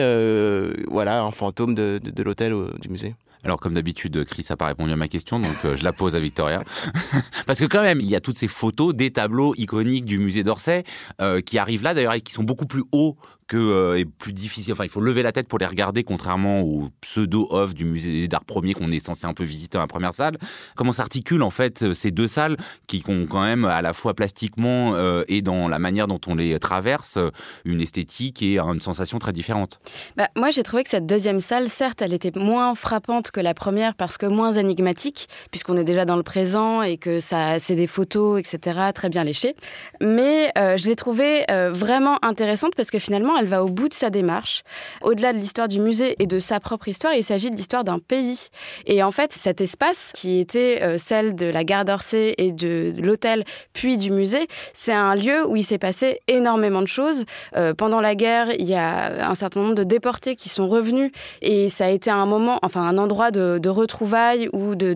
voilà, 0.88 1.22
un 1.22 1.32
fantôme 1.32 1.74
de, 1.76 2.00
de, 2.02 2.12
de 2.12 2.24
l'hôtel 2.24 2.54
du 2.80 2.90
musée. 2.90 3.16
Alors, 3.48 3.62
comme 3.62 3.76
d'habitude, 3.76 4.26
Chris 4.26 4.46
n'a 4.50 4.58
pas 4.58 4.66
répondu 4.66 4.92
à 4.92 4.98
ma 4.98 5.08
question, 5.08 5.40
donc 5.40 5.56
euh, 5.64 5.78
je 5.78 5.84
la 5.86 5.94
pose 5.94 6.16
à 6.16 6.20
Victoria. 6.20 6.66
Parce 7.46 7.60
que 7.60 7.64
quand 7.64 7.82
même, 7.82 8.02
il 8.02 8.10
y 8.10 8.16
a 8.18 8.20
toutes 8.20 8.38
ces 8.38 8.50
photos 8.50 8.94
des 8.94 9.10
tableaux 9.12 9.56
iconiques 9.56 10.04
du 10.04 10.20
musée 10.20 10.44
d'Orsay 10.44 10.84
euh, 11.22 11.40
qui 11.40 11.58
arrivent 11.58 11.82
là, 11.82 11.94
d'ailleurs, 11.94 12.14
et 12.14 12.20
qui 12.20 12.34
sont 12.34 12.44
beaucoup 12.44 12.66
plus 12.66 12.84
hauts 12.92 13.16
que 13.48 13.58
euh, 13.58 14.00
est 14.00 14.06
plus 14.06 14.34
difficile. 14.34 14.74
Enfin, 14.74 14.84
il 14.84 14.90
faut 14.90 15.02
lever 15.02 15.24
la 15.24 15.32
tête 15.32 15.48
pour 15.48 15.60
les 15.60 15.66
regarder, 15.66 16.04
contrairement 16.04 16.62
au 16.62 16.90
pseudo-off 17.02 17.74
du 17.74 17.86
musée 17.86 18.28
d'art 18.28 18.44
premier 18.44 18.74
qu'on 18.74 18.92
est 18.92 19.00
censé 19.00 19.26
un 19.26 19.34
peu 19.34 19.44
visiter 19.44 19.78
dans 19.78 19.84
la 19.84 19.88
première 19.88 20.14
salle. 20.14 20.36
Comment 20.76 20.92
s'articulent 20.92 21.44
en 21.44 21.50
fait 21.50 21.84
euh, 21.84 21.94
ces 21.94 22.12
deux 22.12 22.28
salles 22.28 22.58
qui 22.88 23.04
ont 23.08 23.26
quand 23.26 23.42
même 23.42 23.66
à 23.66 23.82
la 23.82 23.94
fois 23.94 24.14
plastiquement 24.14 24.96
euh, 24.96 25.24
et 25.28 25.42
dans 25.42 25.68
la 25.68 25.80
manière 25.80 26.08
dont 26.08 26.20
on 26.28 26.36
les 26.36 26.60
traverse 26.60 27.18
une 27.66 27.82
esthétique 27.82 28.42
et 28.42 28.60
une 28.60 28.82
sensation 28.82 29.18
très 29.20 29.34
différente? 29.34 29.80
Bah, 30.18 30.30
moi, 30.36 30.52
j'ai 30.52 30.64
trouvé 30.64 30.84
que 30.84 30.90
cette 30.90 31.06
deuxième 31.06 31.40
salle, 31.40 31.70
certes, 31.70 32.02
elle 32.02 32.14
était 32.14 32.38
moins 32.38 32.76
frappante 32.76 33.32
que 33.32 33.40
la 33.40 33.54
première 33.54 33.96
parce 33.96 34.18
que 34.18 34.26
moins 34.26 34.52
énigmatique, 34.52 35.30
puisqu'on 35.52 35.78
est 35.78 35.84
déjà 35.84 36.06
dans 36.06 36.18
le 36.18 36.24
présent 36.24 36.82
et 36.82 36.98
que 36.98 37.20
ça, 37.20 37.60
c'est 37.60 37.76
des 37.76 37.88
photos, 37.88 38.40
etc., 38.40 38.80
très 38.94 39.10
bien 39.10 39.24
léchées. 39.24 39.56
Mais 40.02 40.52
je 40.56 40.88
l'ai 40.88 40.96
trouvée 40.96 41.46
vraiment 41.72 42.18
intéressante 42.24 42.76
parce 42.76 42.92
que 42.92 43.00
finalement, 43.00 43.37
elle 43.40 43.48
va 43.48 43.64
au 43.64 43.70
bout 43.70 43.90
de 43.90 43.94
sa 43.94 44.10
démarche. 44.10 44.64
Au-delà 45.02 45.34
de 45.34 45.38
l'histoire 45.38 45.68
du 45.68 45.80
musée 45.80 46.16
et 46.20 46.28
de 46.28 46.40
sa 46.40 46.60
propre 46.60 46.88
histoire, 46.88 47.14
il 47.14 47.24
s'agit 47.24 47.52
de 47.52 47.56
l'histoire 47.56 47.84
d'un 47.84 48.00
pays. 48.00 48.50
Et 48.86 49.04
en 49.04 49.12
fait, 49.12 49.34
cet 49.34 49.62
espace, 49.62 50.12
qui 50.16 50.40
était 50.40 50.80
euh, 50.82 50.98
celle 50.98 51.36
de 51.36 51.46
la 51.46 51.64
gare 51.64 51.86
d'Orsay 51.86 52.36
et 52.38 52.52
de 52.52 52.94
l'hôtel, 52.98 53.44
puis 53.74 53.98
du 53.98 54.12
musée, 54.12 54.48
c'est 54.74 54.94
un 54.94 55.16
lieu 55.16 55.46
où 55.48 55.56
il 55.56 55.64
s'est 55.64 55.78
passé 55.78 56.20
énormément 56.28 56.82
de 56.82 56.88
choses. 56.88 57.26
Euh, 57.56 57.74
pendant 57.74 58.02
la 58.02 58.16
guerre, 58.16 58.52
il 58.58 58.66
y 58.66 58.76
a 58.76 59.30
un 59.30 59.36
certain 59.36 59.62
nombre 59.62 59.76
de 59.76 59.84
déportés 59.84 60.36
qui 60.36 60.50
sont 60.50 60.68
revenus 60.68 61.12
et 61.42 61.70
ça 61.70 61.86
a 61.86 61.90
été 61.90 62.10
un 62.10 62.26
moment, 62.26 62.60
enfin 62.64 62.82
un 62.82 62.98
endroit 62.98 63.32
de, 63.32 63.70
retrouvailles 63.70 64.50
ou 64.54 64.76
de, 64.76 64.96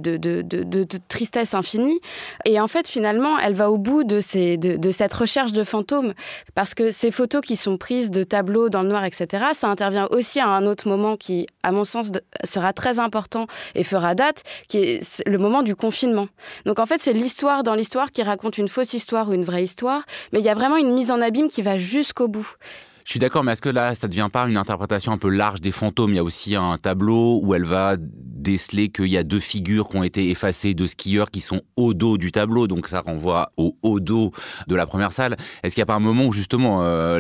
tristesse 1.08 1.54
infinie. 1.54 2.00
Et 2.46 2.60
en 2.60 2.68
fait, 2.68 2.88
finalement, 2.88 3.38
elle 3.40 3.54
va 3.54 3.72
au 3.72 3.78
bout 3.78 4.04
de, 4.04 4.20
ces, 4.20 4.58
de, 4.58 4.92
cette 4.92 5.14
recherche 5.14 5.52
de 5.52 5.64
fantômes 5.64 6.14
parce 6.56 6.74
que 6.74 6.92
ces 6.92 7.12
photos 7.12 7.42
qui 7.42 7.56
sont 7.56 7.78
prises 7.78 8.12
de 8.12 8.24
tableaux 8.32 8.70
dans 8.70 8.82
le 8.82 8.90
noir, 8.90 9.04
etc., 9.04 9.48
ça 9.54 9.68
intervient 9.68 10.08
aussi 10.12 10.40
à 10.40 10.48
un 10.48 10.66
autre 10.66 10.88
moment 10.88 11.18
qui, 11.18 11.48
à 11.64 11.72
mon 11.72 11.84
sens, 11.84 12.12
sera 12.46 12.72
très 12.72 12.98
important 12.98 13.46
et 13.76 13.84
fera 13.84 14.16
date, 14.16 14.44
qui 14.70 14.78
est 14.78 15.24
le 15.28 15.38
moment 15.38 15.64
du 15.64 15.76
confinement. 15.76 16.28
Donc 16.66 16.80
en 16.80 16.86
fait, 16.86 17.02
c'est 17.02 17.14
l'histoire 17.14 17.64
dans 17.64 17.76
l'histoire 17.76 18.12
qui 18.12 18.24
raconte 18.24 18.58
une 18.58 18.70
fausse 18.70 18.94
histoire 18.94 19.28
ou 19.28 19.34
une 19.34 19.44
vraie 19.44 19.64
histoire, 19.64 20.04
mais 20.32 20.40
il 20.40 20.46
y 20.46 20.50
a 20.50 20.54
vraiment 20.54 20.78
une 20.78 20.94
mise 20.94 21.12
en 21.12 21.22
abîme 21.22 21.50
qui 21.50 21.62
va 21.62 21.78
jusqu'au 21.78 22.30
bout. 22.30 22.50
Je 23.06 23.12
suis 23.12 23.20
d'accord, 23.20 23.44
mais 23.44 23.54
est-ce 23.54 23.62
que 23.62 23.70
là, 23.70 23.96
ça 23.96 24.08
ne 24.08 24.12
devient 24.12 24.30
pas 24.32 24.46
une 24.48 24.58
interprétation 24.58 25.12
un 25.12 25.18
peu 25.18 25.30
large 25.30 25.62
des 25.62 25.72
fantômes? 25.72 26.12
Il 26.12 26.18
y 26.18 26.20
a 26.20 26.24
aussi 26.24 26.56
un 26.56 26.78
tableau 26.78 27.40
où 27.44 27.54
elle 27.56 27.66
va 27.66 27.96
déceler 27.98 28.90
qu'il 28.90 29.08
y 29.08 29.18
a 29.18 29.24
deux 29.24 29.40
figures 29.40 29.88
qui 29.88 29.98
ont 29.98 30.04
été 30.04 30.30
effacées 30.30 30.74
de 30.74 30.88
skieurs 30.88 31.32
qui 31.32 31.42
sont 31.42 31.62
au 31.76 31.94
dos 31.94 32.18
du 32.18 32.32
tableau, 32.32 32.68
donc 32.68 32.88
ça 32.88 33.02
renvoie 33.02 33.52
au 33.58 33.78
haut 33.84 34.00
dos 34.00 34.32
de 34.68 34.76
la 34.76 34.86
première 34.86 35.12
salle. 35.12 35.38
Est-ce 35.64 35.76
qu'il 35.76 35.82
n'y 35.82 35.84
a 35.84 35.88
pas 35.88 35.96
un 35.96 36.00
moment 36.00 36.26
où 36.26 36.34
justement, 36.34 36.80
euh, 36.84 37.20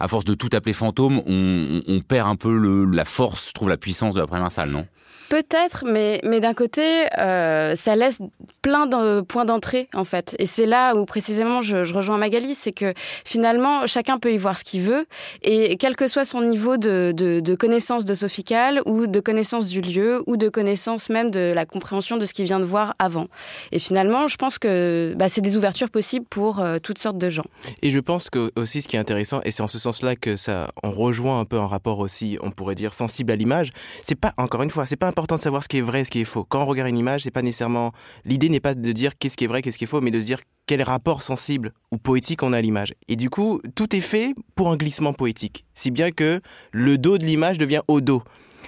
à 0.00 0.08
force 0.08 0.24
de 0.24 0.34
tout 0.34 0.50
appeler 0.52 0.72
fantôme, 0.72 1.22
on, 1.26 2.00
perd 2.06 2.28
un 2.28 2.36
peu 2.36 2.84
la 2.84 3.04
force, 3.04 3.48
je 3.48 3.52
trouve, 3.52 3.68
la 3.68 3.76
puissance 3.76 4.14
de 4.14 4.20
la 4.20 4.26
première 4.26 4.52
salle, 4.52 4.70
non? 4.70 4.86
Peut-être, 5.32 5.86
mais, 5.86 6.20
mais 6.24 6.40
d'un 6.40 6.52
côté, 6.52 7.06
euh, 7.16 7.74
ça 7.74 7.96
laisse 7.96 8.18
plein 8.60 8.86
de 8.86 9.22
points 9.22 9.46
d'entrée, 9.46 9.88
en 9.94 10.04
fait. 10.04 10.36
Et 10.38 10.44
c'est 10.44 10.66
là 10.66 10.94
où, 10.94 11.06
précisément, 11.06 11.62
je, 11.62 11.90
rejoins 11.90 12.18
Magali, 12.18 12.54
c'est 12.54 12.72
que 12.72 12.92
finalement, 13.24 13.86
chacun 13.86 14.18
peut 14.18 14.30
y 14.30 14.36
voir 14.36 14.58
ce 14.58 14.62
qu'il 14.62 14.82
veut. 14.82 15.06
Et 15.42 15.78
quel 15.78 15.96
que 15.96 16.06
soit 16.06 16.26
son 16.26 16.42
niveau 16.42 16.76
de, 16.76 17.14
de, 17.16 17.54
connaissance 17.54 18.04
de 18.04 18.14
Sophical, 18.14 18.82
ou 18.84 19.06
de 19.06 19.20
connaissance 19.20 19.68
du 19.68 19.80
lieu, 19.80 20.22
ou 20.26 20.36
de 20.36 20.50
connaissance 20.50 21.08
même 21.08 21.30
de 21.30 21.54
la 21.54 21.64
compréhension 21.64 22.18
de 22.18 22.26
ce 22.26 22.34
qu'il 22.34 22.44
vient 22.44 22.60
de 22.60 22.66
voir 22.66 22.94
avant. 22.98 23.28
Et 23.70 23.78
finalement, 23.78 24.28
je 24.28 24.36
pense 24.36 24.58
que 24.58 25.14
bah, 25.16 25.30
c'est 25.30 25.40
des 25.40 25.56
ouvertures 25.56 25.88
possibles 25.88 26.26
pour 26.28 26.60
euh, 26.60 26.76
toutes 26.78 26.98
sortes 26.98 27.16
de 27.16 27.30
gens. 27.30 27.46
Et 27.80 27.90
je 27.90 28.00
pense 28.00 28.28
que 28.28 28.52
aussi, 28.54 28.82
ce 28.82 28.88
qui 28.88 28.96
est 28.96 29.00
intéressant, 29.00 29.40
et 29.46 29.50
c'est 29.50 29.62
en 29.62 29.68
ce 29.68 29.78
sens-là 29.78 30.14
que 30.14 30.36
ça, 30.36 30.68
on 30.82 30.90
rejoint 30.90 31.40
un 31.40 31.46
peu 31.46 31.56
un 31.56 31.66
rapport 31.66 32.00
aussi, 32.00 32.36
on 32.42 32.50
pourrait 32.50 32.74
dire, 32.74 32.92
sensible 32.92 33.32
à 33.32 33.36
l'image, 33.36 33.70
c'est 34.02 34.14
pas, 34.14 34.34
encore 34.36 34.62
une 34.62 34.68
fois, 34.68 34.84
c'est 34.84 34.96
pas 34.96 35.06
important 35.06 35.21
important 35.22 35.36
de 35.36 35.42
savoir 35.42 35.62
ce 35.62 35.68
qui 35.68 35.78
est 35.78 35.82
vrai, 35.82 36.04
ce 36.04 36.10
qui 36.10 36.20
est 36.20 36.24
faux. 36.24 36.44
Quand 36.44 36.62
on 36.62 36.66
regarde 36.66 36.88
une 36.88 36.98
image, 36.98 37.22
c'est 37.22 37.30
pas 37.30 37.42
nécessairement 37.42 37.92
l'idée 38.24 38.48
n'est 38.48 38.58
pas 38.58 38.74
de 38.74 38.92
dire 38.92 39.16
qu'est-ce 39.16 39.36
qui 39.36 39.44
est 39.44 39.46
vrai, 39.46 39.62
qu'est-ce 39.62 39.78
qui 39.78 39.84
est 39.84 39.86
faux, 39.86 40.00
mais 40.00 40.10
de 40.10 40.20
se 40.20 40.26
dire 40.26 40.40
quel 40.66 40.82
rapport 40.82 41.22
sensible 41.22 41.72
ou 41.92 41.98
poétique 41.98 42.42
on 42.42 42.52
a 42.52 42.58
à 42.58 42.60
l'image. 42.60 42.92
Et 43.06 43.14
du 43.14 43.30
coup, 43.30 43.60
tout 43.76 43.94
est 43.94 44.00
fait 44.00 44.34
pour 44.56 44.72
un 44.72 44.76
glissement 44.76 45.12
poétique, 45.12 45.64
si 45.74 45.92
bien 45.92 46.10
que 46.10 46.40
le 46.72 46.98
dos 46.98 47.18
de 47.18 47.24
l'image 47.24 47.56
devient 47.56 47.82
au 47.86 48.00
dos. 48.00 48.24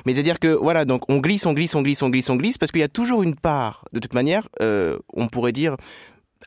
Mais 0.06 0.14
c'est-à-dire 0.14 0.38
que 0.38 0.48
voilà, 0.54 0.84
donc 0.84 1.02
on 1.08 1.18
glisse, 1.18 1.44
on 1.44 1.54
glisse, 1.54 1.74
on 1.74 1.82
glisse, 1.82 2.02
on 2.02 2.10
glisse, 2.10 2.30
on 2.30 2.36
glisse, 2.36 2.56
parce 2.56 2.70
qu'il 2.70 2.82
y 2.82 2.84
a 2.84 2.88
toujours 2.88 3.24
une 3.24 3.34
part, 3.34 3.84
de 3.92 3.98
toute 3.98 4.14
manière, 4.14 4.48
euh, 4.62 4.96
on 5.12 5.26
pourrait 5.26 5.52
dire 5.52 5.76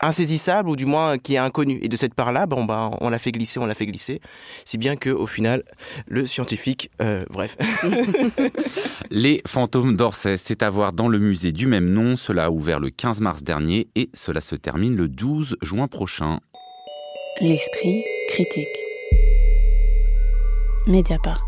insaisissable 0.00 0.68
ou 0.68 0.76
du 0.76 0.86
moins 0.86 1.18
qui 1.18 1.34
est 1.34 1.38
inconnu. 1.38 1.78
Et 1.82 1.88
de 1.88 1.96
cette 1.96 2.14
part-là, 2.14 2.46
bon, 2.46 2.64
bah, 2.64 2.90
on 3.00 3.10
l'a 3.10 3.18
fait 3.18 3.32
glisser, 3.32 3.58
on 3.58 3.66
l'a 3.66 3.74
fait 3.74 3.86
glisser. 3.86 4.20
Si 4.64 4.78
bien 4.78 4.96
que 4.96 5.10
au 5.10 5.26
final, 5.26 5.62
le 6.06 6.26
scientifique, 6.26 6.90
euh, 7.00 7.24
bref. 7.30 7.56
Les 9.10 9.42
fantômes 9.46 9.96
d'Orsay, 9.96 10.36
c'est 10.36 10.62
à 10.62 10.70
voir 10.70 10.92
dans 10.92 11.08
le 11.08 11.18
musée 11.18 11.52
du 11.52 11.66
même 11.66 11.88
nom. 11.88 12.16
Cela 12.16 12.46
a 12.46 12.50
ouvert 12.50 12.80
le 12.80 12.90
15 12.90 13.20
mars 13.20 13.42
dernier 13.42 13.88
et 13.94 14.10
cela 14.14 14.40
se 14.40 14.54
termine 14.54 14.96
le 14.96 15.08
12 15.08 15.56
juin 15.62 15.88
prochain. 15.88 16.40
L'esprit 17.40 18.04
critique. 18.28 18.66
Mediapart. 20.86 21.47